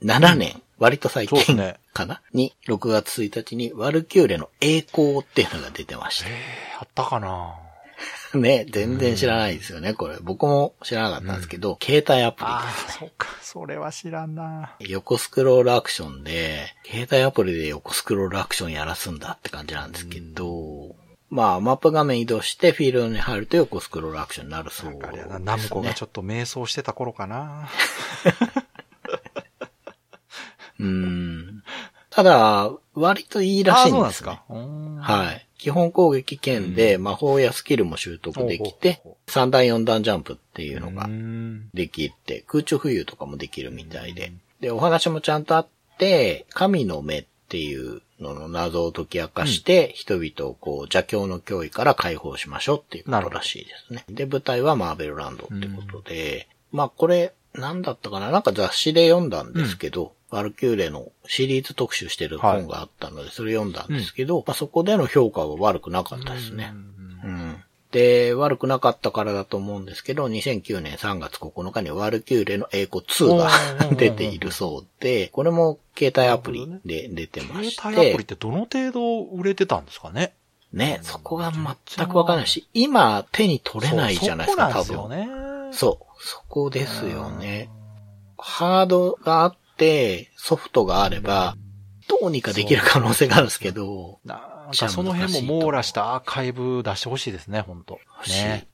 [0.02, 1.56] 2007年、割と最近
[1.92, 2.20] かな？
[2.32, 6.28] に、6月1日にワルキューレの栄光っていうのが出てました。
[6.28, 7.54] えー、あったかな
[8.34, 10.18] ね、全然知らないですよね、これ。
[10.20, 12.92] 僕も知らなかったんですけど、携帯アプリああ、ですね。
[13.00, 13.28] そうか。
[13.40, 14.74] それは知らんな。
[14.80, 20.94] 横スクロールアクションで、携帯アプリで横スクロールアクションやらすんだって感じなんですけど、
[21.28, 25.08] まあ、マップ画面移動してフィールドに入ると横スクロールアクションになるそうです、ね。
[25.08, 27.68] あれやな、ナムコがちょっと迷走してた頃かな。
[30.78, 31.62] うーん。
[32.10, 34.00] ただ、割といいらしいんですね。
[34.00, 34.42] そうですか。
[34.48, 35.46] はい。
[35.58, 44.32] 基本攻撃圏で魔法やスキルも習得できてほうほう、3段4段ジャンプっていうのがうんできて、空中浮遊とかもできるみたいで。
[44.60, 54.04] で、お話もちゃんとあって、神の目っていうのの謎を解き明かして、人々をこう邪教の脅威から解放しましょうっていうことらしいですね。
[54.08, 58.30] で、舞台はマーベルランドってことで、まあこれ、なんだったかな？
[58.30, 66.72] なんか雑誌で読んだんですけど、ワルキューレのシリーズ特集してる本があったので、それ読んだんですけど、まあそこでの評価は悪くなかったですね。
[67.24, 67.62] うん。
[67.92, 73.48] で、悪くなかったからだと思うんですけど、2009年3月9日にワルキューレの英語2が
[73.94, 77.82] 出ているそうで、これも携帯アプリで出てまして。
[77.82, 80.34] 携帯アプリってどの程度売れてたんですかね？
[80.72, 85.08] ね、そこが全くわからないし、今手に取れないじゃないですか、多分。
[85.10, 85.28] ね。
[85.72, 87.70] そう、そこですよね。
[88.36, 89.65] ハードがあって、
[90.36, 91.56] ソフトがあれば、
[92.08, 94.36] どうにかできる可能性があるんですけど、な
[94.70, 98.66] んかその辺も網羅したアーカイブ出してほしいですね、本当ね。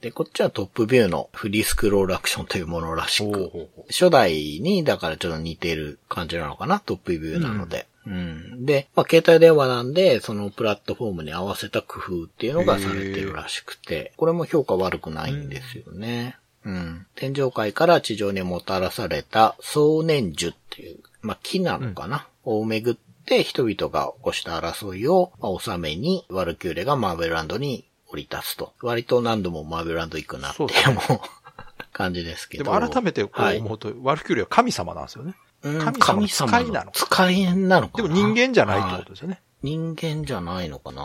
[0.00, 7.88] で、こっちはトップビューのフリースクロールアクションというものらしく、初代にだからちょっと似てる感じなのかな、トップビューなので。
[8.06, 8.64] うん。
[8.64, 16.36] で、まあ、携帯電話なんで、そのプラットフォームに合わせた工夫っていうのがされてるらしくて、これも評価悪くないんですよね。
[16.64, 17.06] うん。
[17.14, 28.72] 天上界から地上にもたらされた総年樹っていう、まあ、木なのかな、を巡って人々が起こした争いを、まあ、収めに、ワルキューレがマーベルランドに降り立つと。
[28.82, 30.68] 割と何度もマーベルランド行くなっていう
[31.92, 32.64] 感じですけど。
[32.64, 35.34] でも改めてこうはい思うと、ワルキューレは神様なんですよね。
[35.62, 38.08] うん神様の使いなの使いなのかな？
[38.08, 39.40] でも人間じゃないってことですよね。
[39.64, 41.02] 人間じゃないのかな？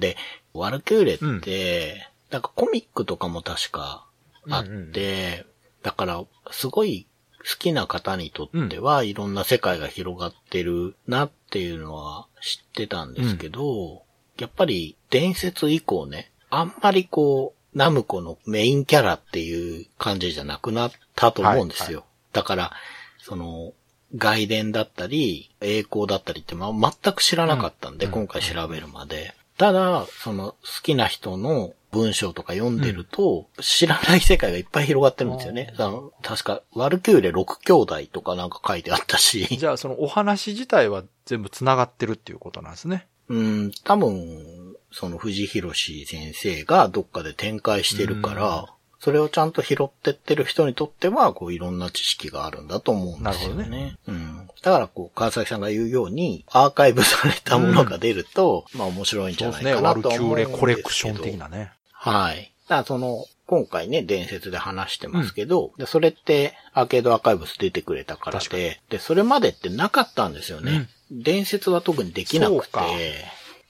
[0.00, 0.16] で、
[0.52, 4.04] ワルキューレって、なんかコミックとかも確か
[4.48, 5.52] あって、うんうん
[5.82, 7.06] だから、すごい
[7.38, 14.02] 好きな方にとっては、いろんな世界が広がってるなっていうのは知ってたんですけど、
[14.38, 22.04] やっぱり伝説以降ね、あんまりこう、ナムコのメインキャラっていう感じじゃなくなったと思うんですよ。
[22.32, 22.72] だから、
[23.18, 23.72] その、
[24.14, 28.12] 外伝だったり、栄光だったりって、まあ、全く知らなかったんで、うん。
[28.12, 29.34] 今回調べるまで。
[29.56, 35.72] ただ、その、好きな人の文章とか読んでると、知らない世界がいっぱい広がってるんですよね。
[35.78, 43.06] あの確か、ワルキューレ6兄弟とかなんか書いてあったし、じゃあそのお話自体は全部繋がってるっていうことなんですね。
[43.28, 48.66] うん、多分、その藤弘先生がどっかで展開してるから、
[48.98, 53.98] それをちゃんと拾ってってる人にとっては、こういろんな知識があるんだと思うんですよなるほどね。
[54.06, 54.48] うん。
[54.62, 59.82] だからこう、川崎さんが言うように、アーカイブされたものが出ると、まあ面白いんじゃないそうですね。
[59.82, 60.54] かなとはワルキュー思うんですけど。
[60.54, 61.72] レコレクション的なね。
[62.04, 62.52] はい。
[62.68, 70.88] だその、今回ね、伝説で話してますけど、でそれってアーケードアーカイブス出てくれたからで、で、それまでってなかったんですよね。
[71.12, 72.86] 伝説は特にできなくてそうか、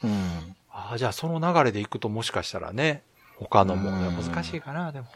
[0.05, 0.57] うん。
[0.71, 3.03] ああ、じゃあその流れでいくともしかしたらね、
[3.37, 5.09] 他のもうん難しいかな、でも。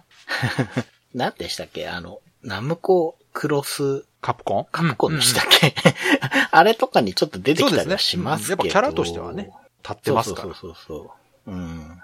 [1.15, 1.89] 何でしたっけ？
[1.89, 4.67] あの、ナムコクロスカプコン？
[4.71, 5.75] カプコンでしたっけ、
[6.51, 8.65] あれとかにちょっと出てきたりはしますけど。
[8.65, 9.51] ねうんやっぱキャラとしてはね、
[9.83, 10.49] 立ってますから。
[10.49, 11.15] そうそうそうそ
[11.47, 11.51] う。
[11.53, 12.03] うん。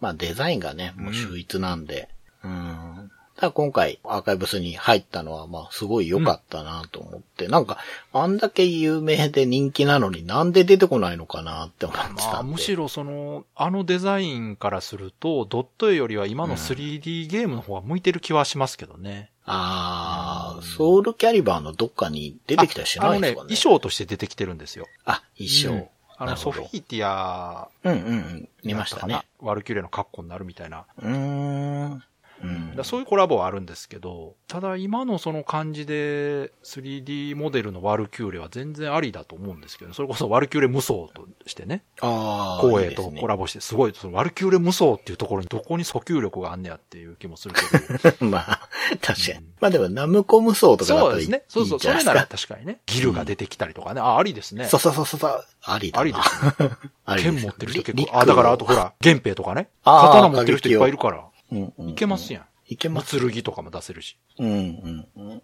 [0.00, 2.08] まあデザインがね、もう秀逸なんで。
[2.44, 3.10] うん。
[3.40, 7.78] ただ今回アーカイブスに入ったのはまあすごい良かったなと思って、なんか
[8.12, 12.22] あんだけ有名で人気なのになんで出てこないのかなって思ってたんで。
[12.22, 19.30] まあ、むしろその、あのデザインからすると、ドット絵よりは今の 3D ゲームの方が向いてる気はしますけどね。
[19.46, 23.56] ああ、ソウルキャリバーのどっかに出てきたりしないですかね。
[23.56, 24.86] 衣装として出てきてるんですよ。
[25.06, 25.70] あ、衣装。
[25.70, 25.88] うん
[26.22, 28.48] あの、ソフィーティア、うんうんうん。
[28.62, 29.22] 見ましたね。
[29.38, 30.84] ワルキューレの格好になるみたいな。
[30.98, 31.08] うー
[31.94, 32.04] ん。
[32.42, 42.66] うんだそういうコラボはあるんですけど、ただ今のその感じで 3D モデルのワルキューレは全然ありだと思うんですけど、それこそワルキューレ無双としてね、ああ。
[42.66, 48.26] 光栄とコラボして、すごい、そのワルキューレ無双っていうところにどこに訴求力があんねやっていう気もするけど。
[48.26, 48.68] まあ、
[49.00, 49.46] 確かに。
[49.60, 51.42] まあでも、ナムコ無双とかだったらいいそうですね。
[51.48, 52.80] そうそう、それなら確かにね。
[52.86, 54.00] ギルが出てきたりとかね。
[54.00, 54.64] あ、ありですね。
[54.64, 54.70] か。
[54.70, 55.44] そうそうそうそう。
[55.62, 56.00] ありだな。
[56.00, 56.70] ありですね。
[57.04, 58.72] ありです剣持ってる人結リ構、あ、だからあとほ。
[58.72, 59.68] ら、源平とかね。
[59.84, 62.44] 刀持ってる人いっぱいいるから、リうんうんいけますやん。
[62.66, 63.18] いけます。
[63.18, 64.16] 剣とかも出せるし。
[64.38, 65.42] うんうんうん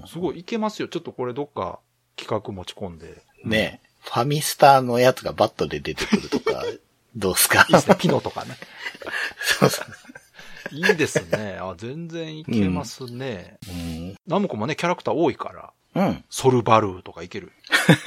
[0.00, 0.88] うんすごいいけますよ。
[0.88, 1.80] ちょっとこれどっか
[2.16, 3.22] 企画持ち込んで。
[3.44, 3.50] うん。
[3.50, 6.64] ねえファミスターのやつがバットで出てくるとか、
[7.16, 7.66] どうすか？
[7.68, 7.96] いいですね。
[7.98, 8.56] ピノとかね。
[9.40, 9.86] そうそう。
[10.74, 11.58] いいですね。
[11.60, 13.58] あ、全然いけますね。
[13.68, 14.16] うん。
[14.26, 15.72] ナムコもね、キャラクター多いから。
[15.94, 16.24] うん。
[16.30, 17.52] ソルバルーとかいける。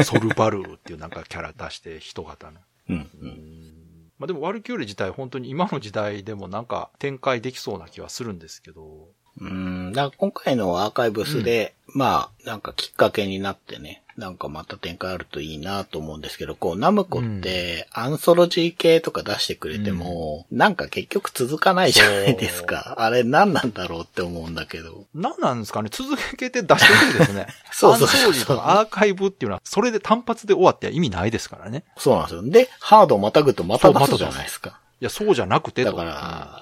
[0.04, 2.60] ソルバルーっていうなんかキャラ出して人型の。
[2.90, 2.96] うん。
[2.96, 3.10] う。
[3.22, 3.71] うんん
[4.22, 9.08] まあでもワルキューレ自体本当に今の時代でもなんか展開できそうな気はするんですけど。
[9.40, 9.94] うん。
[9.94, 22.94] だから今回のアーカイブスで、まあ、なんかきっかけになってね、なんかまた展開あるといいなと思うんですけど、こう、ナムコって、アンソロジー系とか出してくれても、なんか結局続かないじゃないですか。
[23.00, 25.06] あれ何なんだろうって思うんだけど。
[25.16, 25.90] 何なんですかね？
[25.92, 27.48] 続けて出してるんですね。
[27.74, 31.84] そうそうそうアンソロジーとかアーカイブっていうのは、それで単発で終わっては意味ないですからね。
[31.98, 32.44] そうなんですよ。
[32.44, 34.80] で、ハードをまたぐとまた出すじゃないですか。
[35.02, 36.62] いや、そうじゃなくてとだから、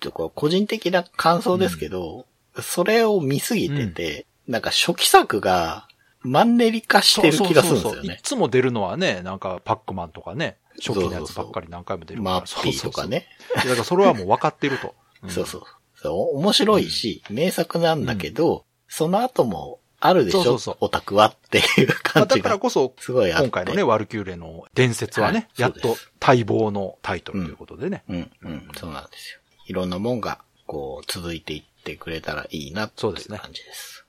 [0.00, 2.26] ちょこう個人的な感想ですけど、
[2.60, 5.88] それを見すぎてて、なんか初期作が
[6.26, 8.18] マンネリ化してる気がするんですよね。
[8.20, 12.36] いつも出るのはね、なんかパックマンとかね、初期のやつばっかり何回も出るから。
[12.36, 13.26] マッピーとかね。
[13.38, 13.68] そうそうそう。
[13.68, 14.94] だからそれはもう分かってると。
[15.26, 15.62] ん そうそう。
[15.94, 23.30] そう面白いし、名作なんだけど、その後もあるでしょそうそうそうオタクはっていうまあ感じがだからこそ、すごい。
[23.30, 28.04] 今回のね、ワルキューレの伝説はね、はいやっと待望のタイトルということでね。
[28.08, 29.40] うん、うん、そうなんですよ。
[29.66, 34.04] いろんなもんが、こう、続いていってくれたらいいなっていうそうですね感じです。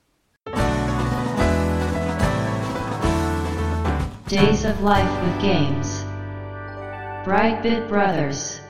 [4.28, 6.04] Days of Life with Games.
[7.24, 8.62] Brightbit Brothers.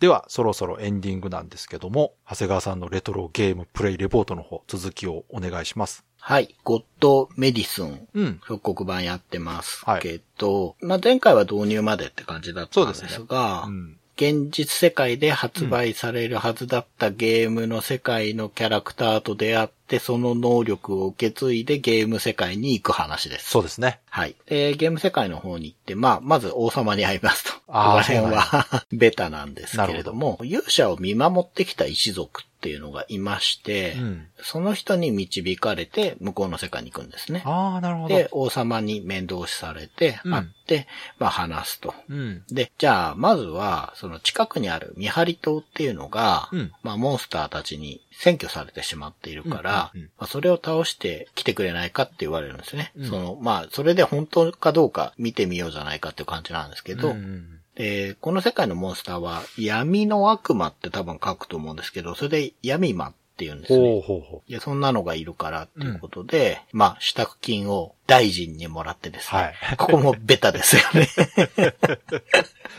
[0.00, 6.04] では、そろそろエンディングなんですけども、長谷川さんのレトロゲームプレイレポートの方、続きをお願いします。
[6.18, 6.56] はい。
[6.64, 8.38] ゴッドメディスン、うん。
[8.42, 13.98] 復刻版やってますはいけど、まあ、前回は導入までって感じだったんですが、うん。
[14.16, 23.50] 現実世界で発売されるはずだったゲームの世界のキャラクターと出会って、その能力を受け継いでゲーム世界に行く話です。
[23.50, 24.00] そうですね。
[24.10, 24.36] はい。
[24.46, 27.52] で、ゲーム世界の方に行って、まあ、まず王様に会いますと。
[27.68, 34.26] あーこの辺は ベタなんですけれども、勇者を見守ってきた一族っていうのがいまして、うん。
[34.40, 37.42] その人に導かれて向こうの世界に行くんですね。
[37.44, 38.14] ああ、なるほど。
[38.14, 40.86] で、王様に面倒しされて、うん会って、
[41.18, 41.94] まあ話すと。
[42.08, 42.42] うん。
[42.50, 52.92] で、じゃあ、まずは、その近くにある見張り島っていうのが、うんまあモンスターたちに占拠されてしまっているから、うんうんうんまあ、それを倒して来てくれないかって言われるんですね。
[52.96, 63.78] うんその、まあ、それで本当かどうか見てみようじゃないかっていう感じなんですけど、うんで、この世界のモンスターは闇の悪魔って多分書くと思うんですけど、それで闇魔って言うんですね。
[63.78, 69.38] ほうほうほで、そんなのがいるからっていうことで、まあ、支度金を大臣にもらってですね。
[69.40, 71.08] はいここもベタですよね。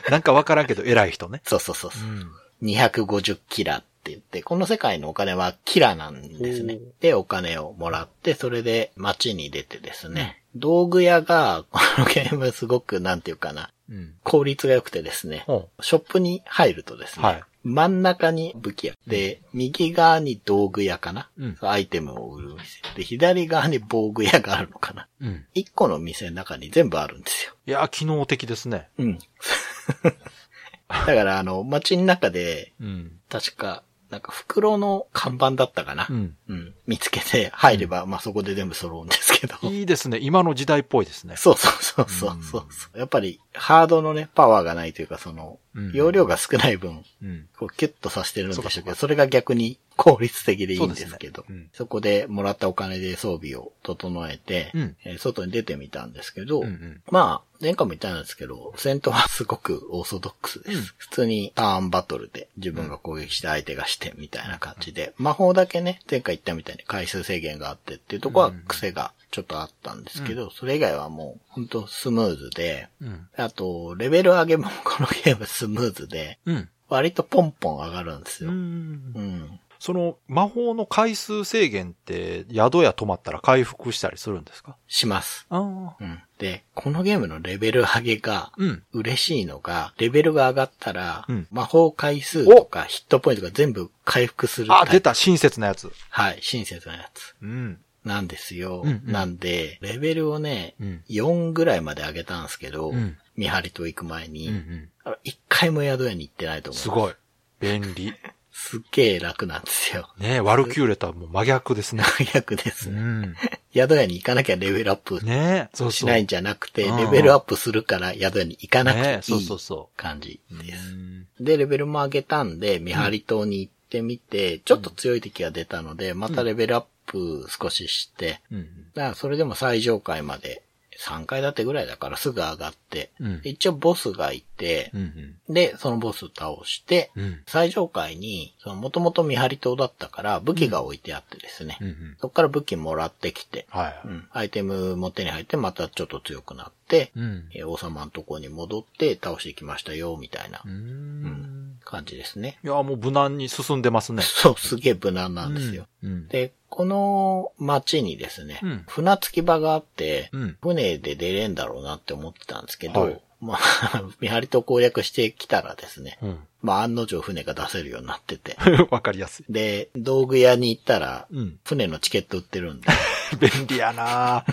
[0.08, 0.12] う。
[0.12, 1.42] なんかわからんけど偉い人ね。
[1.44, 2.10] そうそうそうそう。
[2.10, 2.32] ん。
[2.64, 6.78] 250キラって言って、この世界のお金はキラなんですね。
[7.00, 14.14] で、お金をもらって、それで街に出てですね、道具屋が、このゲームすごく、なんていうかな、うん。
[14.24, 18.94] 効率が良くてですね、ほショップに入るとですね、はい真ん中に武器屋。
[19.08, 22.82] で、右側に道具屋かな、うんアイテムを売る店。
[22.96, 25.26] で、左側に防具屋があるのかなう。
[25.26, 25.46] うん。
[25.56, 27.56] 一個の店の中に全部あるんですよ。
[27.66, 28.88] いや、機能的ですね。
[29.00, 29.18] うん。
[30.88, 33.20] だから、あの、街の中で、うん。
[33.30, 33.82] 確か、
[34.16, 36.08] なんか袋の看板だったかな。
[36.10, 36.36] うん。
[36.48, 36.74] うん。
[36.86, 39.56] 見つけて入れば、まあそこで全部揃うんですけど。
[39.64, 40.20] いいですね。
[40.22, 41.36] 今の時代っぽいですね。
[41.38, 43.00] そうそうそうそうそうそう。
[43.00, 47.48] やっぱり、ハードのね、パワーがないというか、その、うん容量が少ない分、うん。
[47.58, 60.78] こうキュッとさせてるんでしょうけど、それが逆に効率的でいいんですけど、そねこでもらったお金で装備を整えて、うんえー外に出てみたんですけど、うんうんまあ、前回も言ったんですけど、戦闘はすごくオーソドックスです。
[60.78, 73.28] うん普通にターンバトルで自分が攻撃して相手がしてみたいな感じで、魔法だけね、前回言ったみたいに回数制限があってっていうところは癖がちょっとあったんですけど、それ以外はもう本当スムーズで、うん。
[73.36, 76.70] あと、レベル上げもこのゲームスムーズで、うん。
[76.88, 78.54] 割とポンポン上がるんですうよ。
[78.54, 79.60] んうん。
[79.86, 84.78] その魔法の回数制限って宿屋泊まったら回復したりするんですか？
[84.88, 85.46] します。
[85.52, 85.96] ああ。
[86.04, 86.24] うん。
[86.40, 88.84] で、このゲームのレベル上げが、うん。
[88.94, 94.92] 嬉しいのが、レベルが上がったら、うん魔法回数とかヒットポイントが全部回復するあ、プ。
[94.94, 95.92] 出た親切なやつ。
[96.10, 97.36] はい、親切なやつ。
[97.44, 97.78] うん。
[98.04, 98.82] なんですよ。
[98.84, 104.90] うんうんなんで、レベルをね、うん4ぐらいまで上げたんですけど、うん見張りと行く前に、うんうん。
[105.04, 106.82] あの一回も宿屋に行ってないと思う。
[106.82, 107.14] すごい。
[107.60, 108.14] 便利。
[108.58, 110.10] すっげえ楽なんですよ。
[110.18, 112.06] ねワルキューレとはもう真逆ですね。
[112.34, 113.00] 逆ですね。
[113.00, 113.36] うん。
[113.74, 115.92] 宿屋に行かなきゃレベルアップねそうそう。
[115.92, 120.58] しないんじゃなくて、うんレベルアップするから宿屋に行かなくてねそういいそうそ感じう。
[120.64, 120.94] です。
[120.94, 128.68] うんで、レベルも上げたんで、見張り島に行ってみて、ちょっと強い敵が出たので、またレベルアップ少しして、うん。
[128.94, 130.64] だからそれでも最上階まで
[131.00, 135.36] 3階建てぐらいだからすぐ上がって、うんで一応ボスがいてう、ん。
[135.50, 137.42] で、そのボス倒して、うん。
[137.48, 141.88] 最上階に、その元々見張り島だったから武器が置いてあってですね、うん。
[141.88, 142.16] うん。
[142.20, 144.02] そこから武器もらってきて、はい。
[144.06, 147.50] うん、アイテムも手に入ってまたちょっと強くなって、うん。
[147.54, 151.80] えー王様のとこに戻って倒してきましたよ、みたいなうん。
[151.84, 152.60] 感じですね。
[152.64, 154.24] いや、もう無難に進んでますね。
[154.26, 155.88] そう、すげえ無難なんですよ。
[156.04, 156.28] うん。
[156.28, 158.84] で、この街にですね、うん。
[158.86, 160.58] 船着き場があって、うん。
[160.62, 163.22] 船で出れんだろうなって思ってたんですけど、はい。
[163.40, 166.40] まあ、 見張りと攻略してきたらですね、うん。
[166.62, 168.58] まあ案の定船が出せるようになってて、
[168.92, 169.46] わかりやすい。
[169.48, 171.60] で、道具屋に行ったら、うん。
[171.64, 172.90] 船のチケット売ってるんで、
[173.40, 174.44] 便利やな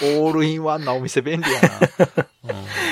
[0.00, 2.28] オールインワンなお店便利やな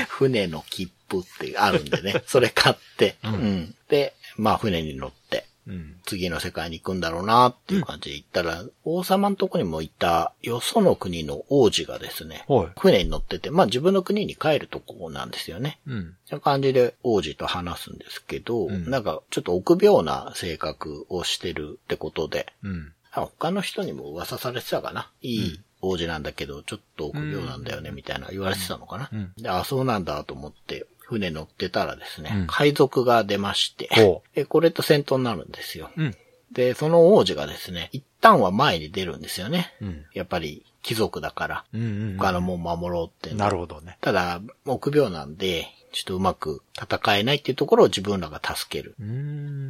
[0.08, 3.14] 船の切符ってあるんでね、それ買って、
[3.88, 5.96] で、まあ船に乗って、うん。
[6.04, 12.68] 次の世界に行くんだろうなっていう感じで行ったら、王様のとこにもいたよその国の王子がですね、はい。
[12.78, 15.78] 船に乗ってて、まあ自分の国に帰るとこなんですよね。
[15.86, 16.16] うん。
[16.26, 22.92] そういう感じで王子と話すんですけど、うんなんかちょっと臆病な性格をしてるってことで、うん。
[23.12, 25.10] あ他の人にも噂されてたかな。
[25.20, 29.10] いい王子なんだけど、ちょっと臆病なんだよね、みたいな言われてたのかな。
[29.12, 35.90] うんで、あ、そうなんだと思って、船乗ってたらですね、うん海賊が出まして、ほ で、これと戦闘になるんですよ。
[35.96, 36.02] う。
[36.02, 36.16] うん。
[36.50, 39.74] で、その王子がですね、一旦は前に出るんですよね。
[39.80, 40.04] うん。
[40.12, 41.64] やっぱり貴族だから。
[42.18, 43.96] 他のもん守ろうって、なるほどね。
[44.00, 48.96] ただ、臆病なんで、ちょっとうまく戦えないっていうところを自分らが助ける。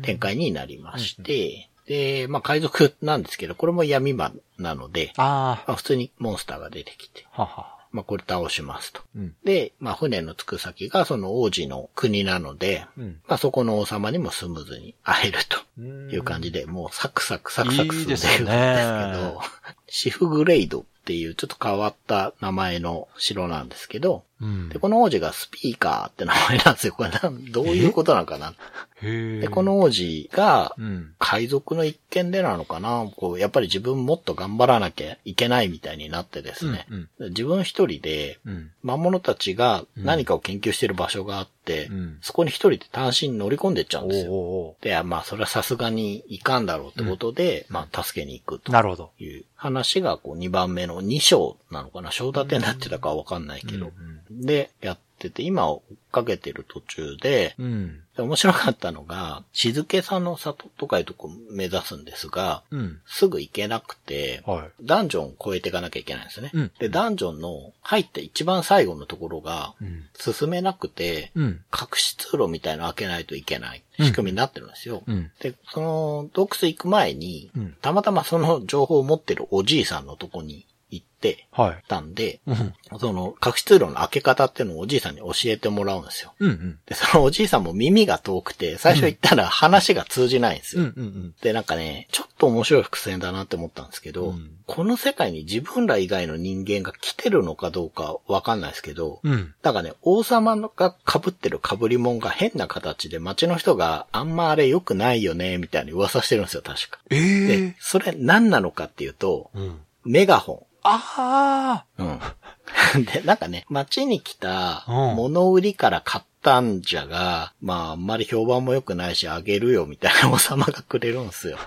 [0.03, 7.43] 展開になりまして、で、まあ海賊なんですけど、これも闇魔なので、あまあ普通にモンスターが出てきて、あ。
[7.43, 7.82] はは。
[7.93, 9.03] まあこれ倒しますと。
[9.15, 9.35] うん。
[9.45, 13.21] で、まあ船の着く先がその王子の国なので、うん。
[13.29, 19.41] まあそこの王様にもスムーズに会えるという感じで、もうサクサクサクサク進んでるんですけいいですねど、
[19.89, 26.95] シフグレイドっていうちょっと変わった名前の城なんですけど、うんで、この王子がスピーカーって名前なんですよ。
[26.95, 27.11] これ
[27.51, 28.55] どういうことなのかな。
[29.01, 31.15] で、この王子がうん。
[31.19, 36.87] 海賊の一件でなのかなこう、やっぱり自分もっと頑張らなきゃいけないみたいになってですね。
[36.91, 38.71] うん自分一人で、うん。
[38.83, 41.53] 魔物たちが何かを研究してる場所があって、
[41.91, 44.33] うんそこに一人で単身乗り込んでっちゃうんですよ。
[44.33, 49.11] おうおうおで、まあ、それはさすがにいかんだろうってことで、まあ、助けに行くとうなるほど。
[49.19, 53.93] いう話が、こう、2番目の2章なのかな章立てになってたかはわかんないけど、
[54.31, 58.02] で、やってて、今追っかけてる途中で、うん。
[58.17, 63.01] で面白かったのが、静けさの里とかいうとこ目指すんですが、うん。
[63.07, 64.71] すぐ行けなくて、はい。
[64.83, 66.51] ダンジョンを越えていかなきゃいけないんですね。
[66.53, 70.05] うんで、ダンジョンの入って一番最後のところがうん。
[70.19, 71.61] 進めなくて、うん。
[71.73, 75.03] 隠し通路みたいなの開けないといけない仕組みになってるんですよ。
[75.07, 75.31] うん。
[75.41, 81.83] で、その、洞窟行く前に、うんたまたまその情報を持ってるおじいさんのとこに行ってはい。
[81.89, 82.75] たんで、うん。
[82.99, 86.35] その、隠し通路の開け方っていうのをおじいさんに教えてもらうんですよ。
[86.39, 86.51] うん。
[86.51, 86.79] うん。
[86.87, 90.83] で、そのおじいさんも耳が遠くて、最初行ったら話が通じないんですよ。
[90.83, 90.93] うん。
[90.97, 91.35] うん。
[91.41, 99.55] で、なんかね、ちょっと面白い伏線だなって思ったんですけど、うんこの世界に自分ら以外の人間が来てるのかどうかわかんないですけど、うん。
[99.61, 107.01] だからね、王様が被ってる被り物が変な形で街の人があんまあれ良くないよね、みたいに噂してるんですよ、確か。
[107.11, 109.81] えでえ。、それ何なのかっていうと、うん。
[110.05, 112.03] メガホああ。
[112.03, 112.07] ン。
[112.07, 113.05] うん。
[113.05, 121.59] で、なんかね、街に来たうん物売りから買ったんじゃが、まああんまり評判も良くないし、あげるよ、みたいな 王様がくれるんですよ。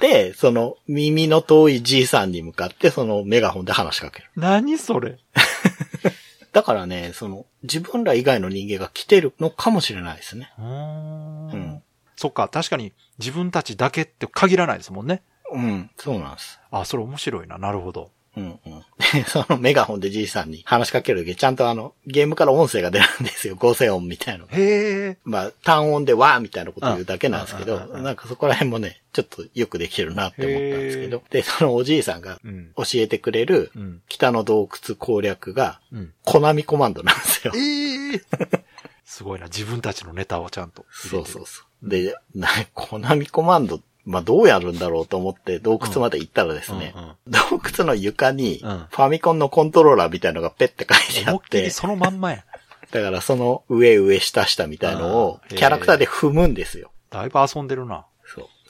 [0.00, 4.30] で、その耳の遠いじいさんに向かって、そのメガホンで話しかける。
[4.36, 5.18] 何それ？
[6.52, 10.52] だからね、その、自分ら以外の人間が来てるのかもしれないですね。
[10.58, 10.64] うー。
[10.64, 11.82] うんん。
[12.16, 15.22] そっか、確かに自分たちだけって限らないですもんね。
[15.52, 16.60] うん、そうなんです。
[16.70, 17.58] あ、それ面白いな。
[17.58, 18.10] なるほど。
[18.36, 18.84] うんうん。
[19.12, 23.56] で、 そのメガホンでじいさんに話しかけるとき、ちゃんとあの、ゲームから音声が出るんですよ。
[23.56, 24.44] 合成音みたいな。
[24.44, 25.18] へえ。
[25.24, 32.72] まあ、単音でわーみたいなこと言うだけなんですけどなんかそこら辺もね、ちょっとよくできてるなって思ったんですけど、で、そのおじいさんがうん。
[32.76, 34.02] 教えてくれるうん。
[34.08, 36.12] 北の洞窟攻略が、うん。
[36.24, 37.52] コナミコマンドなんですよ。
[37.54, 38.20] ええ。
[39.04, 39.46] すごいな。
[39.46, 40.84] 自分たちのネタをちゃんと。
[40.90, 41.88] そうそうそう。
[41.88, 52.44] で、な、コナミコマンド、まあどうやるんだろうと思って洞窟まで行ったらですね、うんうん洞窟の床にフうんァミコンのコントローラーみたいのがペッて書いてあってっそのまんまや。
[52.90, 56.90] だからその上上下下みたいのをうんキャラクターで踏むんですよ。
[57.10, 58.04] だいぶ遊んでるな。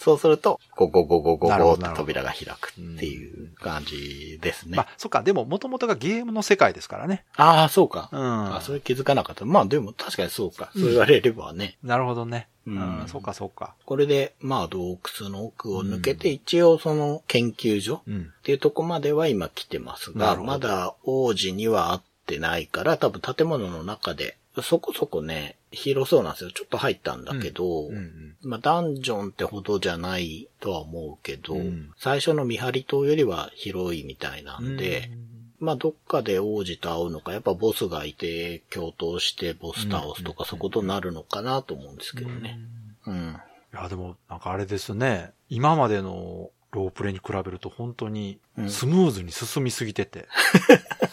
[0.05, 0.19] そう。
[0.19, 4.77] すると、ゴゴゴゴゴゴって扉が開くっていう感じですね。
[4.77, 5.23] まあ、そっか。
[5.23, 7.25] でも、もともとがゲームの世界ですからね。
[7.37, 8.09] ああ、そうか。
[8.13, 9.45] うんあそれ気づかなかった。
[9.45, 10.71] まあでも確かにそうか。
[10.75, 11.77] そう言われればね。
[11.83, 12.49] なるほどね。
[12.67, 13.09] ううんん。
[13.09, 13.75] そうか、そうか。
[13.85, 18.33] これで、まあ洞窟の奥を抜けて、一応その研究所うん。
[18.39, 26.51] っていうとこまでは今来てますが、まだ王子には会ってないから、多分建物の中で、そこそこね、広そうなんですよ。
[26.51, 28.37] ちょっと入ったんだけど、うんうん。
[28.43, 35.11] まあダンジョンってほどじゃないとは思うけど、うん最初の見張り島よりは広いみたいなんで、
[35.61, 42.59] まあどっかで王子と会うのか、やっぱボスがいて共闘してボス倒すとか、そういうことになるのかなと思うんですけどね。
[43.07, 43.37] うん。
[43.73, 45.33] いや、でも、なんかあれですね。
[45.49, 50.29] 今までのロープレに比べると本当にうんスムーズに進みすぎてて、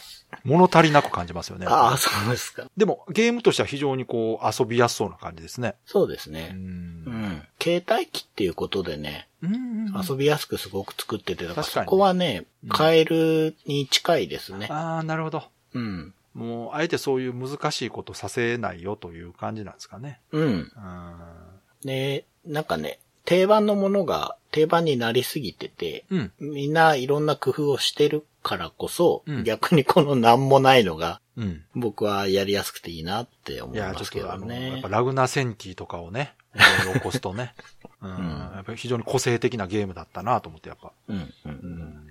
[0.43, 1.65] 物足りなく感じますよね。
[1.67, 2.69] ああ、そうですか。
[2.75, 5.75] でも、ゲームとしては非常にこう、遊びやすそうな感じですね。
[5.87, 5.89] う。
[5.89, 6.51] そうですね。
[6.53, 6.59] うん
[7.05, 7.43] ん。
[7.61, 14.67] 携帯機っていうことでね、うん遊びやすくすごく作ってて、だからそこはねうん、カエルに近いですね。
[14.69, 15.43] ああ、なるほど。
[15.73, 16.13] うん。
[16.33, 20.21] もう、あえてそういう難しいことさせないよという感じなんですかね。
[20.31, 20.43] うん。
[20.43, 20.69] うん。
[21.83, 22.99] で、なんかね、
[23.31, 26.31] 定番のものが定番になりすぎてて、うん。
[26.39, 31.63] みんないろんな工夫をしてるからこそ、うん逆にこのなんもないのが、うん。
[31.73, 34.71] 僕はやりやすくていいなって思いますけちょっとあの、どね。
[34.71, 36.33] やっぱラグナセンティとかをね、
[36.93, 37.55] 起こすとね、
[38.01, 40.91] うん、やっぱり非常に個性的なゲームだったなと思って、やっぱ。
[41.07, 42.10] うんうんうん。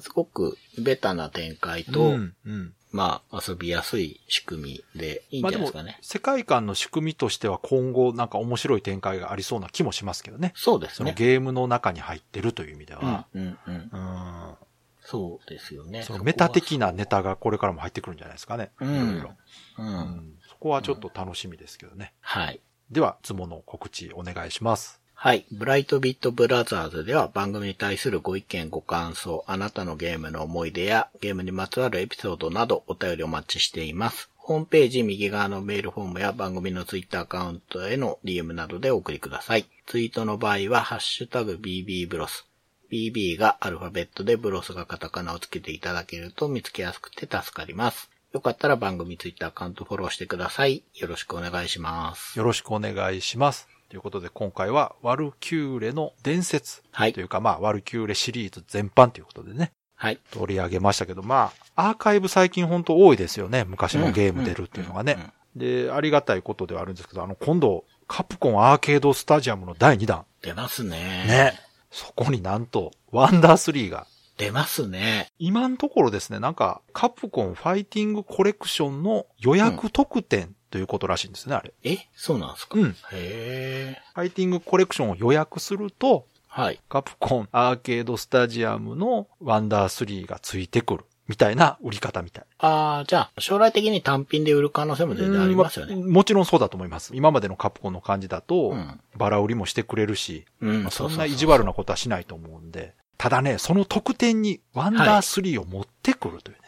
[0.00, 2.74] すごくベタな展開と、うん、うん。
[2.90, 10.52] まあ遊びやすい仕組みでいいんじゃないですかね。、世界観の仕組みとしては今後なんか面白い展開がありそうな気もしますけどね。
[10.56, 11.14] そうですね。
[11.16, 13.26] ゲームの中に入ってるという意味でうんは。
[13.34, 13.74] うんうん。
[13.74, 14.54] うん。
[15.00, 16.02] そうですよね。
[16.02, 18.72] そのメタ的なネタがこれからも入ってくるんじゃないですかね。
[18.80, 19.30] うんいろいろ。
[19.78, 19.82] う。
[19.82, 20.38] うんん。
[20.48, 22.12] そこはちょっと楽しみですけどね。
[22.20, 22.60] はい。
[22.90, 25.00] では、つもの告知お願いします。
[25.20, 25.46] はい。
[25.50, 34.30] ブライトビットブラザーズでは番組に対するご意見ご感想、あなたのゲームの思い出やゲームにまつわるエピソードなどお便りお待ちしています。
[34.36, 39.66] ホームページ右側のメールフォームや番組のツイッターアカウントへの DM などでお送りください。
[39.86, 42.46] ツイートの場合は、ハッシュタグ BB ブロス。
[42.92, 48.08] BB がアルファベットでブロスがカタカナをつけていただけると見つけやすくて助かります。
[48.32, 50.84] よかったら番組ツイッターアカウントフォローしてください。
[50.94, 52.38] よろしくお願いします。
[52.38, 53.66] よろしくお願いします。
[53.88, 60.18] ということで今回はワルキューレの伝説はいというかまあワルキューレシリーズ全般ということでね、はい。
[60.30, 63.64] 取り上げましたけどまあアーカイブ最近本当多いですよね。
[63.64, 65.32] 昔のゲーム出るっていうのがうんうんね。
[65.56, 70.24] で、ありがたいことではあるんですけど、あの今度カプコンアーケードスタジアムの第2弾。
[70.42, 70.90] 出ますね。
[71.26, 71.52] ね。
[71.90, 75.32] そこになんとワンダー3が出ますね。
[75.38, 81.72] 今のところですね、なんか、カプコンファイティングコレクションの予約特典ということらしいんですね、あれ。
[81.84, 81.98] え？
[82.14, 82.78] そうなんですか？
[82.78, 82.88] うん。
[82.90, 84.02] へえ。
[84.14, 86.80] ファイティングコレクションを予約すると、はい。
[86.88, 91.04] カプコンアーケードスタジアムのワンダー3がついてくる。
[91.28, 92.44] みたいな売り方みたい。
[92.56, 95.92] ああ、じゃあ、将来的に単品で売る可能性も全然ありますよね。
[95.94, 97.14] うんもちろんそうだと思います。
[97.14, 102.94] 今までのカプコンの感じだと、うんバラ売りもしてくれるし、うんまあそんな意地悪なことはしないと思うんで。
[103.18, 106.62] ただね、その特典にワンダー3を持ってくるというね。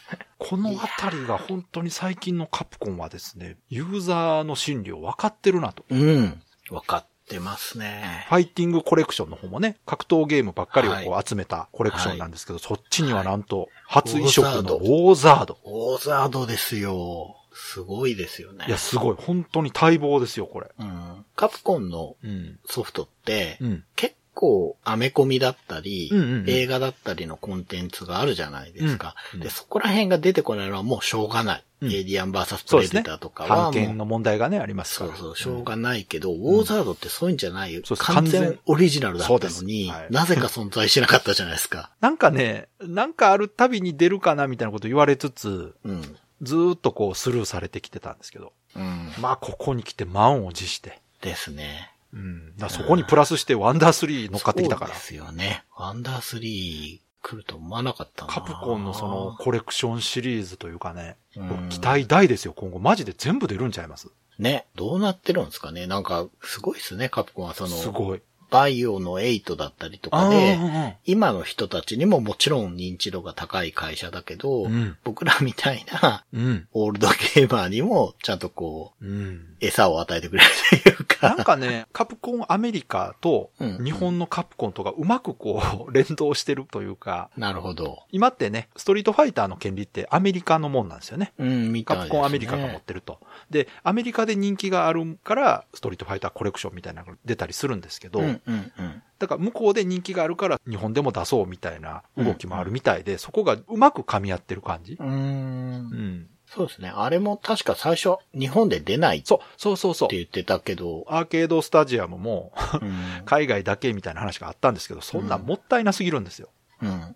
[0.48, 5.84] このあたりが本当に最近のカプコンはですね、ユーザーの心理を分かってるなと。
[5.90, 6.42] うん。
[6.70, 8.26] わかってますね。
[8.28, 16.46] ファイティングコレクションの方もね、格闘ゲームばっかりをこはう集めたコレクションなんですけど、そっちにははいなんと、初移植のオーザードオーザード。
[16.46, 17.36] ですよ。
[17.54, 18.64] すごいですよね。
[18.66, 19.16] いや、すごい。
[19.18, 20.70] 本当に待望ですよ、これ。
[20.78, 21.24] うん。
[21.36, 22.58] カプコンのうん。
[22.64, 23.84] ソフトって、うん。
[23.94, 29.14] 結構アメコミだったり、うんうんうん映画だったりのコンテンツがあるじゃないですか。
[29.32, 31.64] うんうんで、そこら辺が出てこないのはもうしょうがない。
[31.82, 33.44] うんエイディアン VS プレそうですねデターとか。
[33.44, 35.10] はもう、版権の問題がね、ありますから。
[35.10, 37.82] そうそう、しょうがないけど、ウォーザードってそういうんじゃないよ。
[37.82, 41.90] 完完全全オリジナルだったのに、はいなぜか存在しなかったじゃないですか。
[42.00, 46.16] なんかね、なんかあるたびに出るかなみたいなこと言われつつ、うん。
[46.42, 48.52] ずーっとこうスルーされてきてたんですけど。
[48.76, 49.12] うん。
[49.20, 51.00] まあ、ここに来て満を持して。
[51.20, 51.91] ですね。
[52.12, 52.56] うん。
[52.56, 55.00] だそこにプラスしてワンダー3乗っかってきたからそうで。
[55.02, 55.64] すよね。
[55.76, 62.78] ワンダー3来ると思わなかったなカプコンのその、コレクションシリーズというかね、うん期待大ですよ、今後。
[62.80, 64.08] マジで全部出るんちゃいます？
[64.38, 68.22] ね、どうなってるんですかねなんか、すごいですね、カプコンはその、すごい。
[68.52, 76.68] バイオの8だったりとかあで、ー今の人たちにももちろん認知度が高い会社だけど、うん僕らみたいなうん。
[76.72, 79.56] オールドゲーマーにもちゃんとこう、うん。
[79.60, 80.50] 餌を与えてくれる
[80.82, 81.30] というか。
[81.30, 88.02] なんかね、カプコンアメリカとうん日本のカプコンとかうまくこう 連動してるというか、なるほど。
[88.10, 91.32] 今ってね、ストリートファイターの権利ってアメリカのもんなんですよね。
[91.38, 92.04] うん、みたいカ。
[92.04, 93.18] プコンアメリカが持ってると。
[93.50, 99.02] で、アメリカで人気があるから、ストリートファイターコレクションみたいなのが出たりするんですけど、うん、うん、うん。
[99.18, 104.94] だから向こうで人気があるから日本でも出そうみたいな動きもあるみたいで、そこがうまく噛み合ってる感じ。
[104.94, 105.06] うー。
[105.06, 106.28] うんん。
[106.54, 106.92] そうですね。
[106.94, 110.08] あれも確か最初、日本で出ないってそう、そうそうそう。
[110.10, 112.92] 言ってたけど、アーケードスタジアムもうん。
[113.24, 116.50] 海外だけみたいな話があったんですけど、そんなんもったいなすぎるんですよ。
[116.82, 116.90] うん。
[116.90, 116.98] うん。
[116.98, 117.14] だか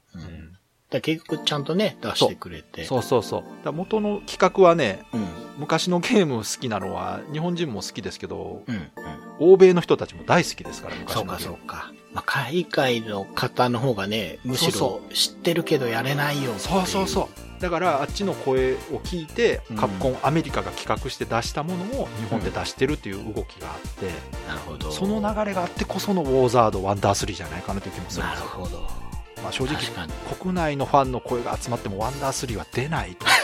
[0.90, 2.84] ら結局ちゃんとね、出してくれて。
[2.84, 3.44] そうそうそう。
[3.64, 5.26] だ元の企画はね、うん。
[5.58, 8.74] 昔のゲーム好きなのは日本人も好きですけど、うん。
[8.74, 8.90] うん。
[9.39, 11.93] 欧米の人たちも大好きですから、昔のそうか、そうか。
[12.12, 17.28] まあ、海外の方の方がね、むしそろ知ってるけどやれないよそうそうそ
[17.59, 17.61] う。
[17.61, 24.07] だから、あっちの声を聞いてうん、カプコンアメリカが企画して出したものを日本で出してるっていう動きがあって、
[24.49, 24.91] なるほど。
[24.91, 28.47] その流れがあってこそのウォーザード、ワンダー3じゃないかなという気もするんなですよ。
[28.47, 28.80] るほど。
[29.43, 29.76] まあ正直。
[30.41, 33.26] 国内のファンの声が集まってもワンダー3は出ないと。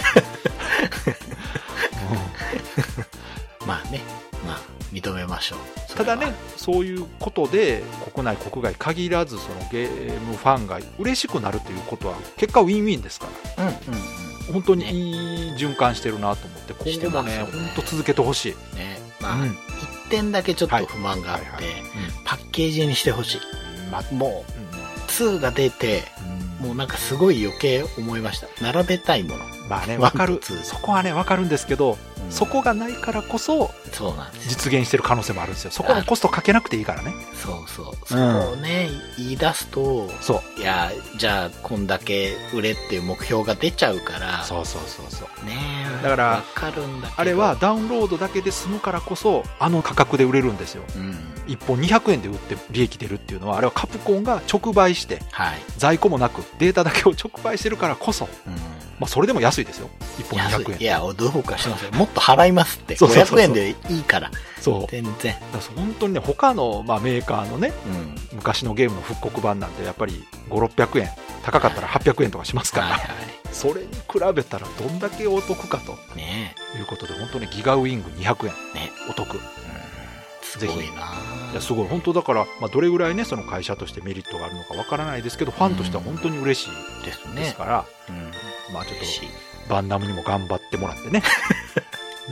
[3.66, 4.01] まあね。
[4.47, 4.61] まあ、
[4.93, 5.59] 認めましょう。
[5.97, 7.82] ただね、、そういうことで、
[8.12, 13.26] 国内、国外限らず、そのゲームファンが嬉しくなるということは、結果ウィンウィンですか
[13.57, 13.64] ら。
[13.66, 14.55] うんうんうん。
[14.55, 18.76] 本当にいい循環してるなと思って、今後もね、ね本当続けてほしい。
[18.76, 18.99] ね。
[19.20, 19.57] まあ、うん
[20.05, 21.82] 一点だけちょっと不満があって、はいはいはい
[22.24, 23.40] パッケージにしてほしい。
[23.90, 26.03] まもうんう、2が出て、
[26.62, 28.46] もうなんかすごい余計思いました。
[28.62, 29.44] 並べたいもの。
[29.68, 30.40] まあね、ワンわかる。
[30.62, 31.98] そこはね、わかるんですけど、
[32.30, 34.50] そこがないからこそ、そうなんですよ。
[34.50, 35.72] 実現してる可能性もあるんですよ。
[35.72, 37.12] そこのコストかけなくていいからね。
[37.34, 37.94] そうそう。
[38.06, 38.88] そこをね、
[39.18, 40.60] 言い出すと、そう。
[40.60, 45.46] いや、じゃあ、こんだけ売れっていう目標が出ちゃうから、そうそうそうそう。
[45.46, 47.12] ねえだからわかるんだ。
[47.16, 50.84] あれは、ダウンロードだけで済むからこそ、あの価格で売れるんですよ。
[50.96, 51.31] うん。
[51.47, 55.59] 1本200円で売って利益出るっていうのは、あれはカプコンが直売して、はい。
[55.76, 58.53] 在庫もなくデータだけを直売してるからこそ、うん。
[58.99, 59.88] まあそれでも安いですよ。
[60.18, 60.72] 1本200円。
[60.72, 60.82] 安い。
[60.84, 61.93] いや、どうかしますよ。
[61.93, 62.97] もっと払いますって。
[62.97, 64.30] そうそうそうそう500円でいいから。
[64.61, 64.90] そう。
[64.90, 65.34] 全然。
[65.53, 68.14] だから本当にね、他の、まあ、メーカーのね、うん。
[68.36, 71.11] 昔のゲームの復刻版なんてやっぱり5、600円、
[71.43, 73.07] 高かったら800円とかしますから、はいは
[73.53, 76.16] それに比べたらどんだけお得かとい。
[76.16, 78.78] ねいうことで、本当にギガウィング200円、え。
[78.78, 79.38] ねお得。
[80.43, 80.61] うん。
[80.61, 81.88] すごいないや、すごい。
[81.88, 87.43] 本当だから、まあ、どれぐらいね、その会社としてメリットがあるのかわからないですけど、ファンとしては本当に嬉しいですね。
[87.43, 88.30] ですから、うん。
[88.74, 88.99] まあちょっ。
[88.99, 89.05] と、
[89.68, 91.22] バンナムにも頑張ってもらってね、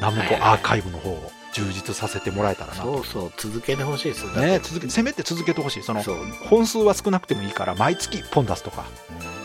[0.01, 2.83] ナムコアーカイブの方を充実させてもらえたらなと。
[2.83, 4.25] そうそう、続けてほしいです。
[4.39, 5.83] ね、続け、せめて続けてほしい。
[5.83, 6.03] その
[6.49, 8.85] 本数は少なくてもいいから、毎月1本出すとか。
[9.23, 9.40] うん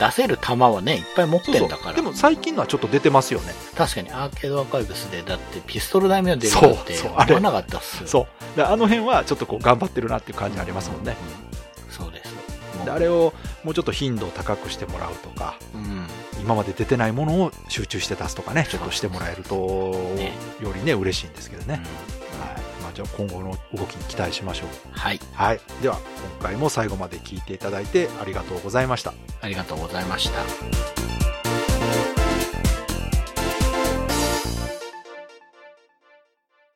[0.00, 1.96] 出せる弾はね、いっぱい持ってんだから。
[1.96, 3.52] でも最近のはちょっと出てますよね。
[3.76, 8.08] 確かにアーケードアーカイブスで、だってピストルダイメは出るそうって思わなかったっすよ。
[8.08, 8.56] そう。
[8.56, 11.16] であの辺はちょっとこう頑張ってるなっていう感じありますもんね。
[11.86, 11.92] うん。
[11.92, 12.34] そうです。
[12.84, 16.06] であれをもうちょっと頻度を高くしてもらうとか、うん。
[16.40, 20.32] 今まで出てないものを集中して出すとかね、ちょっとしてもらえると、ね
[20.62, 21.82] よりね、嬉しいんですけどね。
[22.14, 22.19] うん
[23.00, 23.00] はい。
[23.00, 24.68] まあじゃあ今後の動きに期待しましょう。
[24.92, 25.20] はい。
[25.32, 25.60] はい。
[25.82, 25.98] では、
[26.40, 29.14] 今回も最後まで聞いていただいてありがとうございました。
[29.40, 31.39] ありがとうございました。